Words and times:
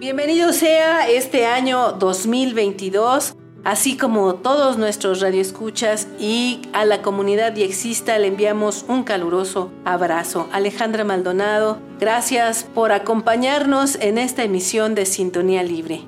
Bienvenido 0.00 0.54
sea 0.54 1.10
este 1.10 1.44
año 1.44 1.92
2022, 1.92 3.36
así 3.64 3.98
como 3.98 4.36
todos 4.36 4.78
nuestros 4.78 5.20
radioescuchas 5.20 6.08
y 6.18 6.62
a 6.72 6.86
la 6.86 7.02
comunidad 7.02 7.52
Diexista 7.52 8.18
le 8.18 8.28
enviamos 8.28 8.86
un 8.88 9.02
caluroso 9.02 9.70
abrazo. 9.84 10.48
Alejandra 10.52 11.04
Maldonado, 11.04 11.78
gracias 12.00 12.64
por 12.64 12.92
acompañarnos 12.92 13.96
en 13.96 14.16
esta 14.16 14.42
emisión 14.42 14.94
de 14.94 15.04
Sintonía 15.04 15.62
Libre. 15.62 16.00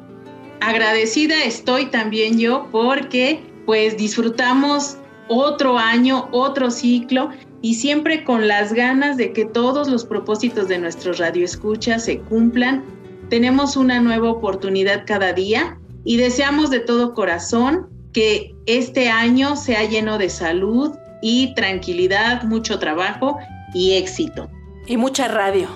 Agradecida 0.62 1.44
estoy 1.44 1.84
también 1.90 2.38
yo 2.38 2.68
porque 2.72 3.42
pues 3.66 3.98
disfrutamos 3.98 4.96
otro 5.28 5.76
año, 5.76 6.30
otro 6.32 6.70
ciclo 6.70 7.28
y 7.60 7.74
siempre 7.74 8.24
con 8.24 8.48
las 8.48 8.72
ganas 8.72 9.18
de 9.18 9.34
que 9.34 9.44
todos 9.44 9.86
los 9.88 10.06
propósitos 10.06 10.68
de 10.68 10.78
nuestros 10.78 11.18
radioescuchas 11.18 12.06
se 12.06 12.20
cumplan 12.20 13.01
tenemos 13.32 13.78
una 13.78 13.98
nueva 13.98 14.30
oportunidad 14.30 15.04
cada 15.06 15.32
día 15.32 15.78
y 16.04 16.18
deseamos 16.18 16.68
de 16.68 16.80
todo 16.80 17.14
corazón 17.14 17.88
que 18.12 18.54
este 18.66 19.08
año 19.08 19.56
sea 19.56 19.84
lleno 19.84 20.18
de 20.18 20.28
salud 20.28 20.90
y 21.22 21.54
tranquilidad, 21.54 22.42
mucho 22.42 22.78
trabajo 22.78 23.38
y 23.72 23.94
éxito. 23.94 24.50
Y 24.86 24.98
mucha 24.98 25.28
radio. 25.28 25.66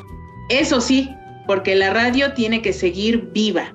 Eso 0.50 0.82
sí, 0.82 1.08
porque 1.46 1.74
la 1.76 1.94
radio 1.94 2.34
tiene 2.34 2.60
que 2.60 2.74
seguir 2.74 3.30
viva. 3.32 3.74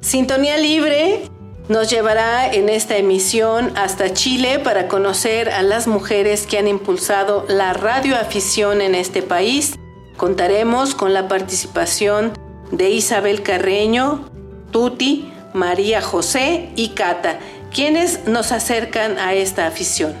Sintonía 0.00 0.58
Libre 0.58 1.20
nos 1.68 1.90
llevará 1.90 2.52
en 2.52 2.68
esta 2.68 2.96
emisión 2.96 3.70
hasta 3.76 4.12
Chile 4.12 4.58
para 4.58 4.88
conocer 4.88 5.50
a 5.50 5.62
las 5.62 5.86
mujeres 5.86 6.44
que 6.44 6.58
han 6.58 6.66
impulsado 6.66 7.46
la 7.48 7.72
radioafición 7.72 8.80
en 8.80 8.96
este 8.96 9.22
país. 9.22 9.76
Contaremos 10.16 10.96
con 10.96 11.14
la 11.14 11.28
participación 11.28 12.32
de 12.70 12.90
Isabel 12.90 13.42
Carreño, 13.42 14.28
Tuti, 14.70 15.32
María 15.54 16.00
José 16.00 16.70
y 16.76 16.90
Cata, 16.90 17.38
quienes 17.72 18.26
nos 18.26 18.52
acercan 18.52 19.18
a 19.18 19.34
esta 19.34 19.66
afición. 19.66 20.14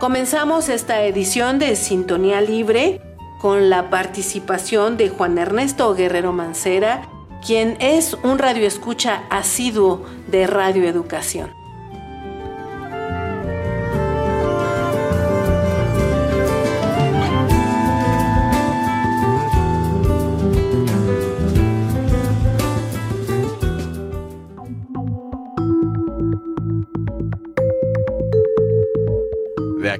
Comenzamos 0.00 0.68
esta 0.68 1.02
edición 1.04 1.58
de 1.58 1.76
Sintonía 1.76 2.40
Libre 2.40 3.00
con 3.40 3.70
la 3.70 3.90
participación 3.90 4.96
de 4.96 5.08
Juan 5.08 5.38
Ernesto 5.38 5.94
Guerrero 5.94 6.32
Mancera, 6.32 7.08
quien 7.44 7.76
es 7.80 8.14
un 8.22 8.38
radioescucha 8.38 9.24
asiduo 9.30 10.04
de 10.28 10.46
radioeducación. 10.46 11.50
De 11.50 11.63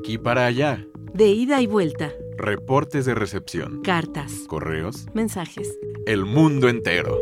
aquí 0.04 0.18
para 0.18 0.44
allá. 0.44 0.86
De 1.14 1.28
ida 1.28 1.62
y 1.62 1.66
vuelta. 1.66 2.12
Reportes 2.36 3.06
de 3.06 3.14
recepción. 3.14 3.80
Cartas. 3.80 4.32
Correos. 4.46 5.06
Mensajes. 5.14 5.78
El 6.04 6.26
mundo 6.26 6.68
entero. 6.68 7.18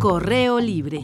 Correo 0.00 0.60
libre. 0.60 1.00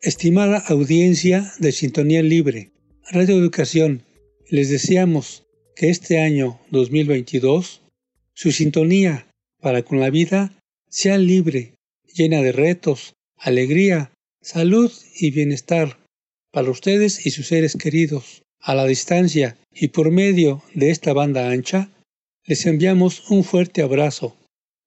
Estimada 0.00 0.62
audiencia 0.68 1.52
de 1.58 1.72
Sintonía 1.72 2.22
Libre, 2.22 2.70
Radio 3.10 3.36
Educación, 3.36 4.04
les 4.48 4.70
deseamos 4.70 5.48
que 5.74 5.90
este 5.90 6.22
año 6.22 6.60
2022 6.70 7.82
su 8.34 8.52
sintonía 8.52 9.26
para 9.60 9.82
con 9.82 9.98
la 9.98 10.10
vida 10.10 10.56
sea 10.88 11.18
libre, 11.18 11.74
llena 12.14 12.42
de 12.42 12.52
retos, 12.52 13.14
alegría, 13.36 14.12
salud 14.40 14.92
y 15.18 15.30
bienestar 15.30 15.98
para 16.52 16.70
ustedes 16.70 17.26
y 17.26 17.30
sus 17.30 17.48
seres 17.48 17.76
queridos. 17.76 18.42
A 18.60 18.74
la 18.74 18.86
distancia 18.86 19.56
y 19.72 19.88
por 19.88 20.12
medio 20.12 20.62
de 20.72 20.90
esta 20.90 21.12
banda 21.12 21.50
ancha, 21.50 21.90
les 22.44 22.64
enviamos 22.66 23.28
un 23.30 23.42
fuerte 23.42 23.82
abrazo. 23.82 24.36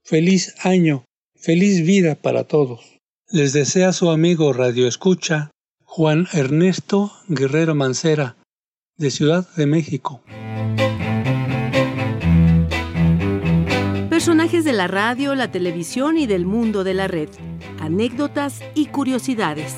Feliz 0.04 0.56
año, 0.64 1.04
feliz 1.36 1.86
vida 1.86 2.16
para 2.16 2.46
todos. 2.46 2.98
Les 3.30 3.52
desea 3.54 3.92
su 3.92 4.10
amigo 4.10 4.54
Radio 4.54 4.88
Escucha, 4.88 5.52
Juan 5.84 6.28
Ernesto 6.32 7.12
Guerrero 7.28 7.76
Mancera, 7.76 8.38
de 8.98 9.12
Ciudad 9.12 9.48
de 9.56 9.66
México. 9.66 10.22
Personajes 14.56 14.72
de 14.72 14.78
la 14.78 14.88
radio, 14.88 15.36
la 15.36 15.52
televisión 15.52 16.18
y 16.18 16.28
del 16.28 16.46
mundo 16.46 16.86
de 16.86 16.94
la 16.94 17.10
red. 17.10 17.28
Anécdotas 17.82 18.62
y 18.74 18.86
curiosidades. 18.86 19.76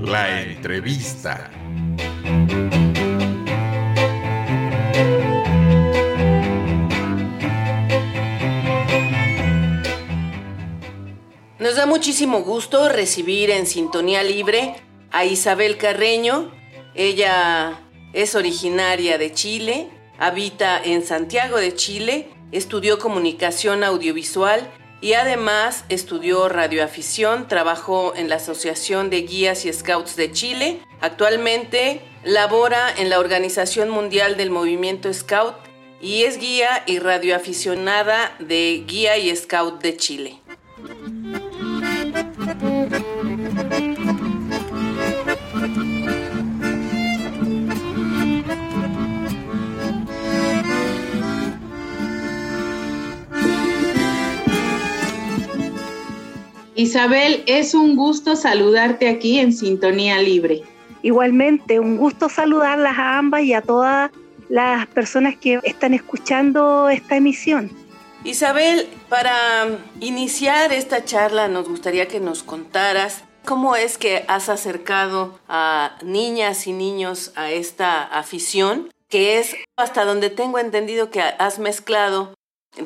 La 0.00 0.40
entrevista. 0.40 1.50
Nos 11.58 11.76
da 11.76 11.84
muchísimo 11.84 12.40
gusto 12.40 12.88
recibir 12.88 13.50
en 13.50 13.66
Sintonía 13.66 14.22
Libre 14.22 14.76
a 15.10 15.26
Isabel 15.26 15.76
Carreño. 15.76 16.50
Ella 16.94 17.82
es 18.14 18.34
originaria 18.34 19.18
de 19.18 19.30
Chile, 19.34 19.97
habita 20.18 20.80
en 20.82 21.04
Santiago 21.04 21.58
de 21.58 21.74
Chile, 21.74 22.28
estudió 22.52 22.98
comunicación 22.98 23.84
audiovisual 23.84 24.68
y 25.00 25.12
además 25.12 25.84
estudió 25.88 26.48
radioafición, 26.48 27.46
trabajó 27.46 28.14
en 28.16 28.28
la 28.28 28.36
Asociación 28.36 29.10
de 29.10 29.22
Guías 29.22 29.64
y 29.64 29.72
Scouts 29.72 30.16
de 30.16 30.32
Chile. 30.32 30.80
Actualmente 31.00 32.02
labora 32.24 32.92
en 32.96 33.08
la 33.10 33.20
Organización 33.20 33.90
Mundial 33.90 34.36
del 34.36 34.50
Movimiento 34.50 35.12
Scout 35.12 35.54
y 36.00 36.24
es 36.24 36.38
guía 36.38 36.82
y 36.86 36.98
radioaficionada 36.98 38.34
de 38.38 38.84
Guía 38.86 39.18
y 39.18 39.34
Scout 39.34 39.80
de 39.82 39.96
Chile. 39.96 40.40
Isabel, 56.78 57.42
es 57.46 57.74
un 57.74 57.96
gusto 57.96 58.36
saludarte 58.36 59.08
aquí 59.08 59.40
en 59.40 59.52
Sintonía 59.52 60.22
Libre. 60.22 60.62
Igualmente, 61.02 61.80
un 61.80 61.96
gusto 61.96 62.28
saludarlas 62.28 62.96
a 62.96 63.18
ambas 63.18 63.42
y 63.42 63.52
a 63.52 63.62
todas 63.62 64.12
las 64.48 64.86
personas 64.86 65.34
que 65.36 65.58
están 65.64 65.92
escuchando 65.92 66.88
esta 66.88 67.16
emisión. 67.16 67.68
Isabel, 68.22 68.88
para 69.08 69.80
iniciar 69.98 70.72
esta 70.72 71.04
charla 71.04 71.48
nos 71.48 71.68
gustaría 71.68 72.06
que 72.06 72.20
nos 72.20 72.44
contaras 72.44 73.24
cómo 73.44 73.74
es 73.74 73.98
que 73.98 74.24
has 74.28 74.48
acercado 74.48 75.40
a 75.48 75.98
niñas 76.04 76.68
y 76.68 76.72
niños 76.72 77.32
a 77.34 77.50
esta 77.50 78.04
afición, 78.04 78.88
que 79.08 79.40
es 79.40 79.56
hasta 79.76 80.04
donde 80.04 80.30
tengo 80.30 80.60
entendido 80.60 81.10
que 81.10 81.22
has 81.22 81.58
mezclado 81.58 82.34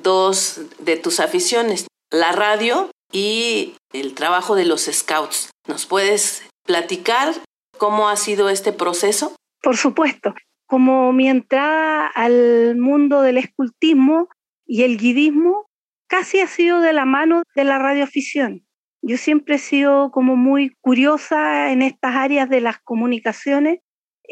dos 0.02 0.62
de 0.78 0.96
tus 0.96 1.20
aficiones, 1.20 1.88
la 2.10 2.32
radio 2.32 2.88
y 3.12 3.74
el 3.92 4.14
trabajo 4.14 4.54
de 4.56 4.64
los 4.64 4.86
scouts. 4.90 5.50
¿Nos 5.68 5.86
puedes 5.86 6.42
platicar 6.64 7.34
cómo 7.78 8.08
ha 8.08 8.16
sido 8.16 8.48
este 8.48 8.72
proceso? 8.72 9.36
Por 9.62 9.76
supuesto. 9.76 10.34
Como 10.66 11.12
mi 11.12 11.28
entrada 11.28 12.06
al 12.06 12.76
mundo 12.76 13.20
del 13.20 13.36
escultismo 13.36 14.28
y 14.66 14.82
el 14.82 14.96
guidismo 14.96 15.66
casi 16.08 16.40
ha 16.40 16.46
sido 16.46 16.80
de 16.80 16.94
la 16.94 17.04
mano 17.04 17.42
de 17.54 17.64
la 17.64 17.78
radioafición. 17.78 18.66
Yo 19.02 19.16
siempre 19.16 19.56
he 19.56 19.58
sido 19.58 20.10
como 20.10 20.36
muy 20.36 20.76
curiosa 20.80 21.72
en 21.72 21.82
estas 21.82 22.16
áreas 22.16 22.48
de 22.48 22.60
las 22.60 22.78
comunicaciones. 22.78 23.80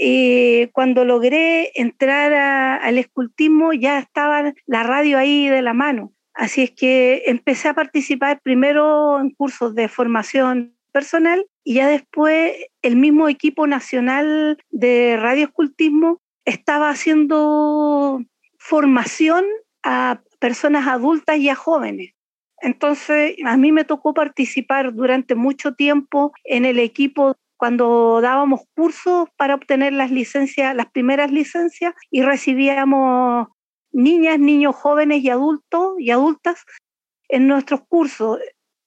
y 0.02 0.68
cuando 0.68 1.04
logré 1.04 1.72
entrar 1.74 2.32
al 2.32 2.96
escultismo 2.96 3.72
ya 3.72 3.98
estaba 3.98 4.54
la 4.66 4.82
radio 4.82 5.18
ahí 5.18 5.48
de 5.48 5.62
la 5.62 5.74
mano. 5.74 6.12
Así 6.40 6.62
es 6.62 6.70
que 6.70 7.24
empecé 7.26 7.68
a 7.68 7.74
participar 7.74 8.40
primero 8.40 9.20
en 9.20 9.28
cursos 9.28 9.74
de 9.74 9.88
formación 9.88 10.74
personal 10.90 11.46
y 11.64 11.74
ya 11.74 11.86
después 11.86 12.54
el 12.80 12.96
mismo 12.96 13.28
equipo 13.28 13.66
nacional 13.66 14.56
de 14.70 15.18
radioescultismo 15.20 16.22
estaba 16.46 16.88
haciendo 16.88 18.22
formación 18.58 19.44
a 19.82 20.22
personas 20.38 20.86
adultas 20.88 21.36
y 21.36 21.50
a 21.50 21.54
jóvenes. 21.54 22.14
Entonces, 22.62 23.36
a 23.44 23.58
mí 23.58 23.70
me 23.70 23.84
tocó 23.84 24.14
participar 24.14 24.94
durante 24.94 25.34
mucho 25.34 25.74
tiempo 25.74 26.32
en 26.44 26.64
el 26.64 26.78
equipo 26.78 27.36
cuando 27.58 28.22
dábamos 28.22 28.62
cursos 28.74 29.28
para 29.36 29.56
obtener 29.56 29.92
las 29.92 30.10
licencias, 30.10 30.74
las 30.74 30.90
primeras 30.90 31.30
licencias 31.32 31.92
y 32.10 32.22
recibíamos 32.22 33.48
niñas, 33.92 34.38
niños 34.38 34.76
jóvenes 34.76 35.22
y 35.22 35.30
adultos 35.30 35.94
y 35.98 36.10
adultas 36.10 36.64
en 37.28 37.46
nuestros 37.46 37.82
cursos. 37.88 38.38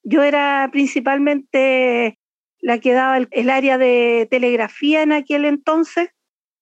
Yo 0.02 0.22
era 0.22 0.68
principalmente 0.70 2.18
la 2.60 2.78
que 2.78 2.92
daba 2.92 3.18
el, 3.18 3.50
área 3.50 3.78
de 3.78 4.26
telegrafía 4.30 5.02
en 5.02 5.12
aquel 5.12 5.44
entonces. 5.44 6.10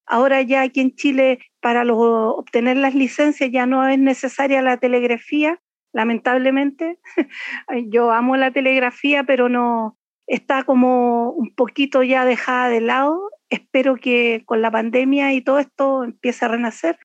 Ahora 0.05 0.41
ya 0.41 0.61
aquí 0.61 0.81
en 0.81 0.95
Chile 0.95 1.39
para 1.61 1.83
obtener 1.83 2.77
las 2.77 2.93
licencias 2.93 3.49
ya 3.51 3.65
no 3.65 3.87
es 3.87 3.97
necesaria 3.99 4.61
la 4.61 4.77
telegrafía, 4.77 5.61
lamentablemente. 5.93 6.99
Yo 7.87 8.11
amo 8.11 8.35
la 8.35 8.51
telegrafía, 8.51 9.23
pero 9.23 9.47
no 9.47 9.97
está 10.27 10.63
como 10.63 11.31
un 11.31 11.53
poquito 11.55 12.03
ya 12.03 12.25
dejada 12.25 12.69
de 12.69 12.81
lado. 12.81 13.29
Espero 13.49 13.95
que 13.95 14.43
con 14.45 14.61
la 14.61 14.71
pandemia 14.71 15.33
y 15.33 15.41
todo 15.41 15.59
esto 15.59 16.03
empiece 16.03 16.45
a 16.45 16.49
renacer. 16.49 16.97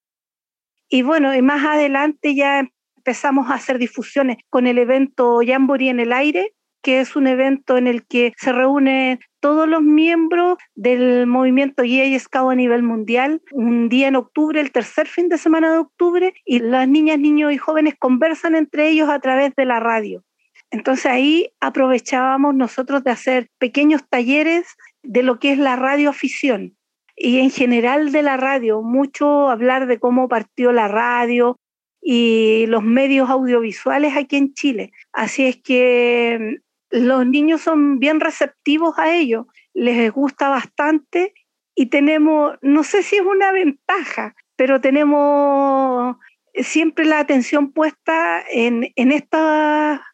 Y 0.88 1.02
bueno, 1.02 1.34
y 1.34 1.42
más 1.42 1.64
adelante 1.64 2.34
ya 2.34 2.66
empezamos 2.96 3.50
a 3.50 3.54
hacer 3.54 3.78
difusiones 3.78 4.38
con 4.48 4.66
el 4.66 4.78
evento 4.78 5.40
Jamboree 5.46 5.90
en 5.90 6.00
el 6.00 6.12
aire, 6.12 6.54
que 6.82 7.00
es 7.00 7.16
un 7.16 7.26
evento 7.26 7.76
en 7.76 7.86
el 7.86 8.06
que 8.06 8.32
se 8.38 8.52
reúnen 8.52 9.20
todos 9.40 9.68
los 9.68 9.82
miembros 9.82 10.56
del 10.74 11.26
movimiento 11.26 11.84
Yay 11.84 12.18
Scout 12.18 12.52
a 12.52 12.54
nivel 12.54 12.82
mundial, 12.82 13.42
un 13.52 13.88
día 13.88 14.08
en 14.08 14.16
octubre, 14.16 14.60
el 14.60 14.72
tercer 14.72 15.06
fin 15.06 15.28
de 15.28 15.38
semana 15.38 15.72
de 15.72 15.78
octubre, 15.78 16.34
y 16.44 16.60
las 16.60 16.88
niñas, 16.88 17.18
niños 17.18 17.52
y 17.52 17.58
jóvenes 17.58 17.94
conversan 17.98 18.54
entre 18.54 18.88
ellos 18.88 19.10
a 19.10 19.20
través 19.20 19.54
de 19.56 19.66
la 19.66 19.80
radio. 19.80 20.24
Entonces 20.70 21.06
ahí 21.06 21.50
aprovechábamos 21.60 22.54
nosotros 22.54 23.04
de 23.04 23.10
hacer 23.10 23.50
pequeños 23.58 24.02
talleres 24.08 24.66
de 25.02 25.22
lo 25.22 25.38
que 25.38 25.52
es 25.52 25.58
la 25.58 25.76
radioafición 25.76 26.77
y 27.18 27.40
en 27.40 27.50
general 27.50 28.12
de 28.12 28.22
la 28.22 28.36
radio, 28.36 28.82
mucho 28.82 29.50
hablar 29.50 29.86
de 29.86 29.98
cómo 29.98 30.28
partió 30.28 30.72
la 30.72 30.88
radio 30.88 31.58
y 32.00 32.66
los 32.68 32.82
medios 32.82 33.28
audiovisuales 33.28 34.16
aquí 34.16 34.36
en 34.36 34.54
Chile. 34.54 34.92
Así 35.12 35.44
es 35.44 35.60
que 35.60 36.38
mm, 36.40 36.98
los 37.02 37.26
niños 37.26 37.60
son 37.60 37.98
bien 37.98 38.20
receptivos 38.20 38.98
a 38.98 39.12
ello, 39.12 39.48
les 39.74 40.10
gusta 40.12 40.48
bastante 40.48 41.34
y 41.74 41.86
tenemos, 41.86 42.56
no 42.62 42.84
sé 42.84 43.02
si 43.02 43.16
es 43.16 43.22
una 43.22 43.52
ventaja, 43.52 44.34
pero 44.56 44.80
tenemos 44.80 46.16
siempre 46.54 47.04
la 47.04 47.18
atención 47.18 47.72
puesta 47.72 48.44
en, 48.50 48.92
en 48.96 49.12
esta 49.12 50.04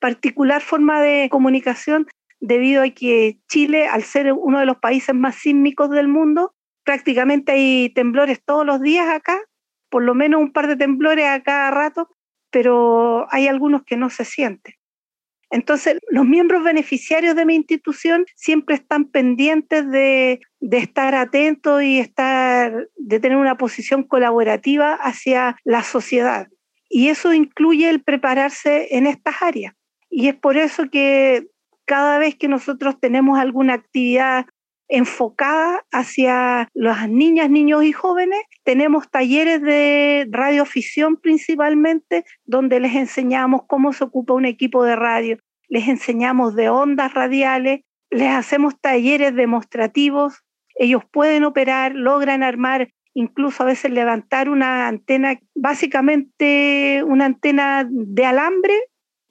particular 0.00 0.60
forma 0.60 1.00
de 1.00 1.28
comunicación 1.30 2.06
debido 2.40 2.82
a 2.82 2.90
que 2.90 3.38
Chile, 3.48 3.86
al 3.86 4.02
ser 4.02 4.32
uno 4.32 4.60
de 4.60 4.66
los 4.66 4.78
países 4.78 5.14
más 5.14 5.36
sísmicos 5.36 5.90
del 5.90 6.08
mundo, 6.08 6.54
prácticamente 6.84 7.52
hay 7.52 7.90
temblores 7.90 8.42
todos 8.44 8.64
los 8.64 8.80
días 8.80 9.08
acá, 9.08 9.40
por 9.88 10.02
lo 10.02 10.14
menos 10.14 10.40
un 10.40 10.52
par 10.52 10.66
de 10.66 10.76
temblores 10.76 11.26
a 11.26 11.42
cada 11.42 11.70
rato, 11.70 12.08
pero 12.50 13.26
hay 13.30 13.48
algunos 13.48 13.84
que 13.84 13.96
no 13.96 14.10
se 14.10 14.24
sienten. 14.24 14.74
Entonces, 15.50 15.98
los 16.08 16.24
miembros 16.24 16.64
beneficiarios 16.64 17.36
de 17.36 17.46
mi 17.46 17.54
institución 17.54 18.26
siempre 18.34 18.74
están 18.74 19.04
pendientes 19.04 19.88
de, 19.88 20.40
de, 20.58 20.78
estar 20.78 21.14
atentos 21.14 21.82
y 21.82 22.00
estar, 22.00 22.88
de 22.96 23.20
tener 23.20 23.38
una 23.38 23.56
posición 23.56 24.02
colaborativa 24.02 24.94
hacia 24.94 25.56
la 25.62 25.84
sociedad. 25.84 26.48
Y 26.88 27.08
eso 27.08 27.32
incluye 27.32 27.88
el 27.88 28.02
prepararse 28.02 28.96
en 28.96 29.06
estas 29.06 29.42
áreas. 29.42 29.74
Y 30.10 30.28
es 30.28 30.34
por 30.34 30.56
eso 30.56 30.90
que 30.90 31.46
cada 31.84 32.18
vez 32.18 32.36
que 32.36 32.48
nosotros 32.48 32.98
tenemos 33.00 33.38
alguna 33.38 33.74
actividad 33.74 34.46
enfocada 34.88 35.84
hacia 35.92 36.68
las 36.74 37.08
niñas, 37.08 37.50
niños 37.50 37.84
y 37.84 37.92
jóvenes. 37.92 38.40
Tenemos 38.64 39.10
talleres 39.10 39.62
de 39.62 40.26
radioafición 40.30 41.16
principalmente, 41.16 42.24
donde 42.44 42.80
les 42.80 42.94
enseñamos 42.94 43.62
cómo 43.66 43.92
se 43.92 44.04
ocupa 44.04 44.34
un 44.34 44.44
equipo 44.44 44.84
de 44.84 44.96
radio, 44.96 45.38
les 45.68 45.88
enseñamos 45.88 46.54
de 46.54 46.68
ondas 46.68 47.14
radiales, 47.14 47.80
les 48.10 48.30
hacemos 48.30 48.78
talleres 48.80 49.34
demostrativos, 49.34 50.44
ellos 50.76 51.02
pueden 51.10 51.44
operar, 51.44 51.94
logran 51.94 52.42
armar, 52.42 52.90
incluso 53.14 53.62
a 53.62 53.66
veces 53.66 53.90
levantar 53.90 54.48
una 54.48 54.88
antena, 54.88 55.38
básicamente 55.54 57.02
una 57.06 57.26
antena 57.26 57.88
de 57.88 58.26
alambre 58.26 58.74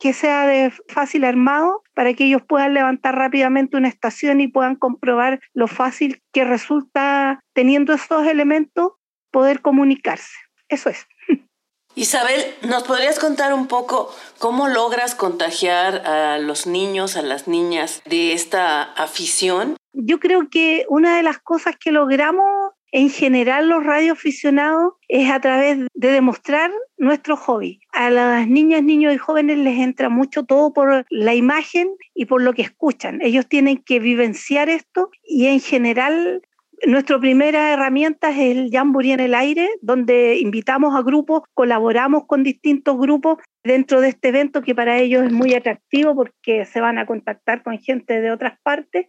que 0.03 0.11
sea 0.11 0.45
de 0.45 0.69
fácil 0.89 1.23
armado 1.23 1.81
para 1.93 2.13
que 2.13 2.25
ellos 2.25 2.41
puedan 2.45 2.73
levantar 2.73 3.15
rápidamente 3.15 3.77
una 3.77 3.87
estación 3.87 4.41
y 4.41 4.49
puedan 4.49 4.75
comprobar 4.75 5.39
lo 5.53 5.69
fácil 5.69 6.21
que 6.33 6.43
resulta 6.43 7.39
teniendo 7.53 7.93
estos 7.93 8.27
elementos 8.27 8.91
poder 9.31 9.61
comunicarse. 9.61 10.35
Eso 10.67 10.89
es. 10.89 11.07
Isabel, 11.95 12.43
¿nos 12.63 12.83
podrías 12.83 13.17
contar 13.17 13.53
un 13.53 13.67
poco 13.67 14.13
cómo 14.39 14.67
logras 14.67 15.15
contagiar 15.15 16.05
a 16.05 16.37
los 16.37 16.67
niños, 16.67 17.15
a 17.15 17.21
las 17.21 17.47
niñas 17.47 18.01
de 18.03 18.33
esta 18.33 18.83
afición? 18.83 19.77
Yo 19.93 20.19
creo 20.19 20.49
que 20.49 20.85
una 20.89 21.15
de 21.15 21.23
las 21.23 21.37
cosas 21.37 21.75
que 21.79 21.93
logramos 21.93 22.62
en 22.93 23.09
general 23.09 23.69
los 23.69 23.83
radioaficionados 23.83 24.93
es 25.07 25.29
a 25.31 25.41
través 25.41 25.79
de 25.95 26.11
demostrar 26.11 26.71
nuestro 26.97 27.35
hobby. 27.35 27.81
A 27.91 28.11
las 28.11 28.47
niñas, 28.47 28.83
niños 28.83 29.15
y 29.15 29.17
jóvenes 29.17 29.57
les 29.57 29.79
entra 29.79 30.09
mucho 30.09 30.43
todo 30.43 30.73
por 30.73 31.03
la 31.09 31.33
imagen 31.33 31.89
y 32.13 32.25
por 32.27 32.43
lo 32.43 32.53
que 32.53 32.61
escuchan. 32.61 33.19
Ellos 33.23 33.47
tienen 33.47 33.79
que 33.79 33.99
vivenciar 33.99 34.69
esto 34.69 35.09
y 35.23 35.47
en 35.47 35.59
general 35.59 36.43
nuestra 36.85 37.19
primera 37.19 37.73
herramienta 37.73 38.29
es 38.29 38.37
el 38.37 38.69
Jamboree 38.71 39.13
en 39.13 39.21
el 39.21 39.33
aire, 39.33 39.69
donde 39.81 40.37
invitamos 40.37 40.95
a 40.95 41.01
grupos, 41.01 41.41
colaboramos 41.55 42.27
con 42.27 42.43
distintos 42.43 42.99
grupos 42.99 43.39
dentro 43.63 44.01
de 44.01 44.09
este 44.09 44.27
evento 44.27 44.61
que 44.61 44.75
para 44.75 44.99
ellos 44.99 45.23
es 45.23 45.31
muy 45.31 45.55
atractivo 45.55 46.15
porque 46.15 46.65
se 46.65 46.79
van 46.79 46.99
a 46.99 47.07
contactar 47.07 47.63
con 47.63 47.79
gente 47.79 48.21
de 48.21 48.31
otras 48.31 48.59
partes 48.61 49.07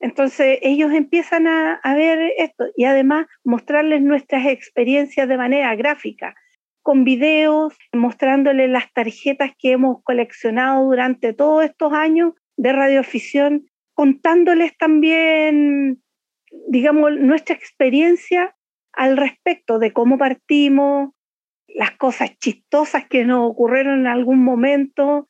entonces 0.00 0.58
ellos 0.62 0.92
empiezan 0.92 1.46
a, 1.46 1.80
ver 1.94 2.32
esto 2.38 2.66
y 2.76 2.84
además 2.84 3.26
mostrarles 3.44 4.02
nuestras 4.02 4.46
experiencias 4.46 5.28
de 5.28 5.36
manera 5.36 5.74
gráfica, 5.76 6.34
con 6.82 7.04
videos, 7.04 7.74
mostrándoles 7.92 8.68
las 8.68 8.92
tarjetas 8.92 9.52
que 9.58 9.72
hemos 9.72 10.02
coleccionado 10.02 10.84
durante 10.84 11.32
todos 11.32 11.64
estos 11.64 11.92
años 11.92 12.34
de 12.56 12.72
radioafición, 12.72 13.66
contándoles 13.94 14.76
también, 14.76 16.02
digamos, 16.68 17.12
nuestra 17.18 17.54
experiencia 17.54 18.54
al 18.92 19.16
respecto 19.16 19.78
de 19.78 19.92
cómo 19.92 20.18
partimos, 20.18 21.10
las 21.66 21.92
cosas 21.92 22.38
chistosas 22.38 23.06
que 23.08 23.24
nos 23.24 23.50
ocurrieron 23.50 24.00
en 24.00 24.06
algún 24.06 24.44
momento, 24.44 25.28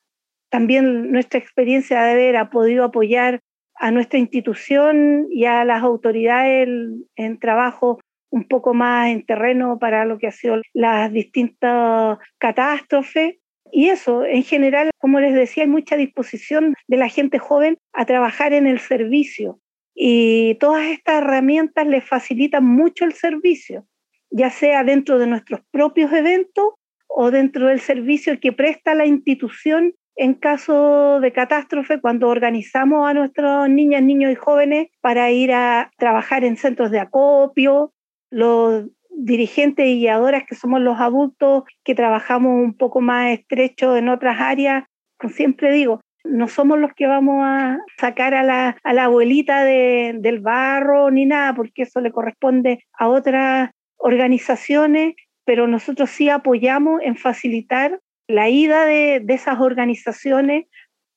también 0.49 1.11
nuestra 1.11 1.39
experiencia 1.39 2.03
de 2.03 2.11
haber 2.11 2.49
podido 2.49 2.83
apoyar 2.83 3.41
a 3.77 3.91
nuestra 3.91 4.19
institución 4.19 5.27
y 5.29 5.45
a 5.45 5.65
las 5.65 5.83
autoridades 5.83 6.67
en, 7.15 7.39
trabajo 7.39 7.99
un 8.29 8.47
poco 8.47 8.73
más 8.73 9.09
en 9.09 9.25
terreno 9.25 9.79
para 9.79 10.05
lo 10.05 10.17
que 10.17 10.27
ha 10.27 10.31
sido 10.31 10.61
las 10.73 11.11
distintas 11.11 12.17
catástrofes. 12.37 13.35
Y 13.71 13.89
eso, 13.89 14.25
en 14.25 14.43
general, 14.43 14.89
como 14.99 15.19
les 15.19 15.33
decía, 15.33 15.63
hay 15.63 15.69
mucha 15.69 15.97
disposición 15.97 16.75
de 16.87 16.97
la 16.97 17.09
gente 17.09 17.39
joven 17.39 17.77
a 17.93 18.05
trabajar 18.05 18.53
en 18.53 18.67
el 18.67 18.79
servicio. 18.79 19.59
Y 19.93 20.55
todas 20.55 20.85
estas 20.85 21.23
herramientas 21.23 21.87
les 21.87 22.03
facilitan 22.03 22.65
mucho 22.65 23.05
el 23.05 23.13
servicio, 23.13 23.85
ya 24.29 24.49
sea 24.49 24.83
dentro 24.83 25.17
de 25.17 25.27
nuestros 25.27 25.61
propios 25.71 26.11
eventos 26.11 26.73
o 27.07 27.31
dentro 27.31 27.67
del 27.67 27.79
servicio 27.79 28.39
que 28.39 28.51
presta 28.51 28.93
la 28.93 29.05
institución 29.05 29.93
en 30.15 30.33
caso 30.33 31.19
de 31.19 31.33
catástrofe 31.33 31.99
cuando 31.99 32.29
organizamos 32.29 33.07
a 33.07 33.13
nuestros 33.13 33.69
niñas, 33.69 34.03
niños 34.03 34.31
y 34.31 34.35
jóvenes 34.35 34.87
para 35.01 35.29
ir 35.31 35.51
a 35.51 35.91
trabajar 35.97 36.43
en 36.43 36.57
centros 36.57 36.91
de 36.91 36.99
acopio, 36.99 37.93
los 38.29 38.85
dirigentes 39.09 39.87
y 39.87 39.99
guiadoras 39.99 40.43
que 40.47 40.55
somos 40.55 40.81
los 40.81 40.99
adultos 40.99 41.63
que 41.83 41.95
trabajamos 41.95 42.63
un 42.63 42.75
poco 42.75 43.01
más 43.01 43.31
estrecho 43.31 43.95
en 43.97 44.09
otras 44.09 44.39
áreas, 44.39 44.85
siempre 45.29 45.71
digo, 45.71 46.01
no 46.23 46.47
somos 46.47 46.79
los 46.79 46.93
que 46.93 47.07
vamos 47.07 47.43
a 47.43 47.79
sacar 47.97 48.33
a 48.33 48.43
la, 48.43 48.77
a 48.83 48.93
la 48.93 49.05
abuelita 49.05 49.63
del 49.63 50.39
barro 50.39 51.11
ni 51.11 51.25
nada, 51.25 51.53
porque 51.53 51.83
eso 51.83 52.01
le 52.01 52.11
corresponde 52.11 52.83
a 52.97 53.07
otras 53.07 53.71
organizaciones, 53.97 55.15
pero 55.45 55.67
nosotros 55.67 56.09
sí 56.09 56.29
apoyamos 56.29 57.01
en 57.03 57.15
facilitar 57.15 57.99
la 58.27 58.49
ida 58.49 58.85
de, 58.85 59.21
de 59.23 59.33
esas 59.33 59.59
organizaciones 59.59 60.65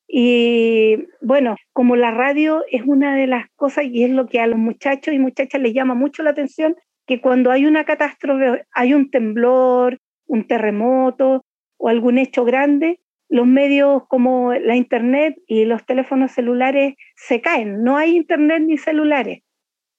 y 0.08 1.06
bueno, 1.20 1.56
como 1.74 1.94
la 1.94 2.10
radio 2.10 2.64
es 2.70 2.82
una 2.86 3.14
de 3.14 3.26
las 3.26 3.50
cosas 3.56 3.84
y 3.84 4.04
es 4.04 4.10
lo 4.10 4.26
que 4.26 4.40
a 4.40 4.46
los 4.46 4.58
muchachos 4.58 5.12
y 5.12 5.18
muchachas 5.18 5.60
les 5.60 5.74
llama 5.74 5.94
mucho 5.94 6.22
la 6.22 6.30
atención, 6.30 6.74
que 7.06 7.20
cuando 7.20 7.50
hay 7.50 7.66
una 7.66 7.84
catástrofe, 7.84 8.64
hay 8.72 8.94
un 8.94 9.10
temblor, 9.10 9.98
un 10.26 10.46
terremoto 10.46 11.44
o 11.76 11.88
algún 11.88 12.16
hecho 12.16 12.44
grande, 12.44 13.00
los 13.28 13.46
medios 13.46 14.06
como 14.08 14.54
la 14.54 14.76
internet 14.76 15.36
y 15.46 15.66
los 15.66 15.84
teléfonos 15.84 16.32
celulares 16.32 16.94
se 17.14 17.42
caen. 17.42 17.84
No 17.84 17.98
hay 17.98 18.16
internet 18.16 18.62
ni 18.66 18.78
celulares. 18.78 19.42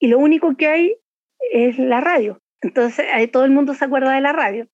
Y 0.00 0.08
lo 0.08 0.18
único 0.18 0.56
que 0.56 0.66
hay 0.66 0.96
es 1.52 1.78
la 1.78 2.00
radio. 2.00 2.40
Entonces, 2.60 3.06
todo 3.30 3.44
el 3.44 3.52
mundo 3.52 3.74
se 3.74 3.84
acuerda 3.84 4.14
de 4.14 4.20
la 4.20 4.32
radio. 4.32 4.66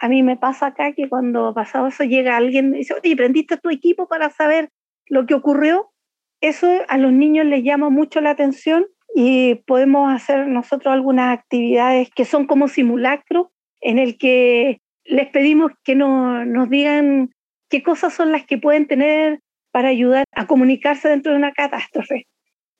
A 0.00 0.08
mí 0.08 0.22
me 0.22 0.36
pasa 0.36 0.66
acá 0.66 0.92
que 0.92 1.08
cuando 1.08 1.54
pasado 1.54 1.86
eso 1.86 2.04
llega 2.04 2.36
alguien 2.36 2.74
y 2.74 2.78
dice, 2.78 2.94
oye, 2.94 3.16
¿prendiste 3.16 3.56
tu 3.56 3.70
equipo 3.70 4.08
para 4.08 4.30
saber 4.30 4.70
lo 5.06 5.26
que 5.26 5.34
ocurrió? 5.34 5.92
Eso 6.40 6.68
a 6.88 6.98
los 6.98 7.12
niños 7.12 7.46
les 7.46 7.62
llama 7.62 7.88
mucho 7.88 8.20
la 8.20 8.30
atención 8.30 8.86
y 9.14 9.56
podemos 9.66 10.12
hacer 10.12 10.48
nosotros 10.48 10.92
algunas 10.92 11.38
actividades 11.38 12.10
que 12.10 12.24
son 12.24 12.46
como 12.46 12.68
simulacros 12.68 13.48
en 13.80 13.98
el 13.98 14.16
que 14.16 14.80
les 15.04 15.28
pedimos 15.28 15.72
que 15.84 15.94
nos 15.94 16.70
digan 16.70 17.30
qué 17.68 17.82
cosas 17.82 18.14
son 18.14 18.32
las 18.32 18.44
que 18.44 18.58
pueden 18.58 18.86
tener 18.86 19.40
para 19.70 19.88
ayudar 19.88 20.24
a 20.32 20.46
comunicarse 20.46 21.08
dentro 21.08 21.32
de 21.32 21.38
una 21.38 21.52
catástrofe. 21.52 22.26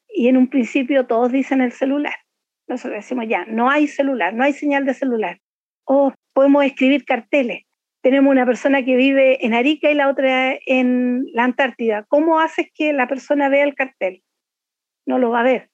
Y 0.08 0.28
en 0.28 0.36
un 0.36 0.48
principio 0.48 1.06
todos 1.06 1.32
dicen 1.32 1.60
el 1.60 1.72
celular. 1.72 2.14
Nosotros 2.68 2.98
decimos 2.98 3.26
ya, 3.28 3.44
no 3.46 3.70
hay 3.70 3.86
celular, 3.88 4.34
no 4.34 4.44
hay 4.44 4.52
señal 4.52 4.84
de 4.84 4.94
celular. 4.94 5.38
O 5.84 6.12
podemos 6.32 6.64
escribir 6.64 7.04
carteles. 7.04 7.64
Tenemos 8.02 8.30
una 8.30 8.44
persona 8.44 8.84
que 8.84 8.96
vive 8.96 9.44
en 9.46 9.54
Arica 9.54 9.90
y 9.90 9.94
la 9.94 10.08
otra 10.08 10.58
en 10.66 11.24
la 11.32 11.44
Antártida. 11.44 12.04
¿Cómo 12.08 12.40
haces 12.40 12.68
que 12.74 12.92
la 12.92 13.06
persona 13.06 13.48
vea 13.48 13.64
el 13.64 13.74
cartel? 13.74 14.22
No 15.06 15.18
lo 15.18 15.30
va 15.30 15.40
a 15.40 15.44
ver. 15.44 15.70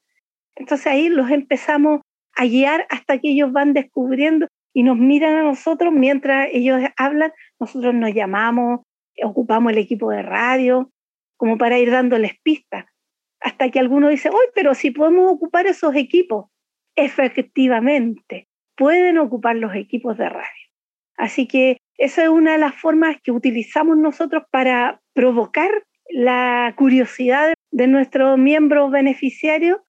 Entonces 0.57 0.87
ahí 0.87 1.09
los 1.09 1.31
empezamos 1.31 2.01
a 2.37 2.45
guiar 2.45 2.87
hasta 2.91 3.19
que 3.19 3.31
ellos 3.31 3.53
van 3.53 3.73
descubriendo 3.73 4.47
y 4.75 4.83
nos 4.83 4.99
miran 4.99 5.37
a 5.37 5.43
nosotros 5.43 5.93
mientras 5.93 6.49
ellos 6.53 6.83
hablan. 6.97 7.33
Nosotros 7.59 7.95
nos 7.95 8.13
llamamos, 8.13 8.81
ocupamos 9.23 9.73
el 9.73 9.79
equipo 9.79 10.11
de 10.11 10.23
radio, 10.23 10.91
como 11.37 11.57
para 11.57 11.79
ir 11.79 11.91
dándoles 11.91 12.33
pistas. 12.43 12.87
Hasta 13.41 13.71
que 13.71 13.79
alguno 13.79 14.09
dice, 14.09 14.31
¡Uy, 14.31 14.47
pero 14.55 14.75
si 14.75 14.91
podemos 14.91 15.33
ocupar 15.33 15.67
esos 15.67 15.95
equipos! 15.95 16.47
Efectivamente, 16.97 18.48
pueden 18.79 19.19
ocupar 19.19 19.57
los 19.57 19.75
equipos 19.75 20.17
de 20.17 20.29
radio. 20.29 20.69
Así 21.17 21.49
que 21.49 21.79
esa 21.99 22.23
es 22.23 22.29
una 22.29 22.53
de 22.53 22.59
las 22.59 22.77
formas 22.77 23.17
que 23.23 23.33
utilizamos 23.33 23.99
nosotros 23.99 24.45
para 24.51 25.01
provocar 25.13 25.71
la 26.09 26.73
curiosidad 26.77 27.55
de 27.73 27.87
nuestros 27.89 28.39
miembros 28.39 28.91
beneficiarios 28.93 29.81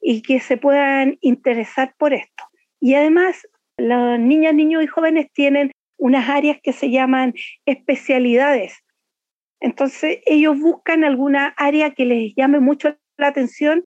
y 0.00 0.22
que 0.22 0.40
se 0.40 0.56
puedan 0.56 1.18
interesar 1.20 1.94
por 1.96 2.12
esto. 2.12 2.44
Y 2.80 2.94
además, 2.94 3.46
las 3.76 4.18
niñas, 4.18 4.54
niños 4.54 4.82
y 4.82 4.88
jóvenes 4.88 5.28
tienen 5.32 5.70
unas 5.96 6.28
áreas 6.28 6.58
que 6.60 6.72
se 6.72 6.90
llaman 6.90 7.34
especialidades. 7.64 8.82
Entonces, 9.60 10.18
ellos 10.26 10.58
buscan 10.58 11.04
alguna 11.04 11.54
área 11.56 11.92
que 11.94 12.04
les 12.04 12.34
llame 12.34 12.58
mucho 12.58 12.96
la 13.16 13.28
atención 13.28 13.84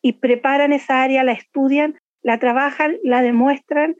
y 0.00 0.14
preparan 0.14 0.72
esa 0.72 1.02
área, 1.02 1.24
la 1.24 1.32
estudian, 1.32 1.98
la 2.28 2.38
trabajan, 2.38 2.98
la 3.02 3.22
demuestran. 3.22 3.96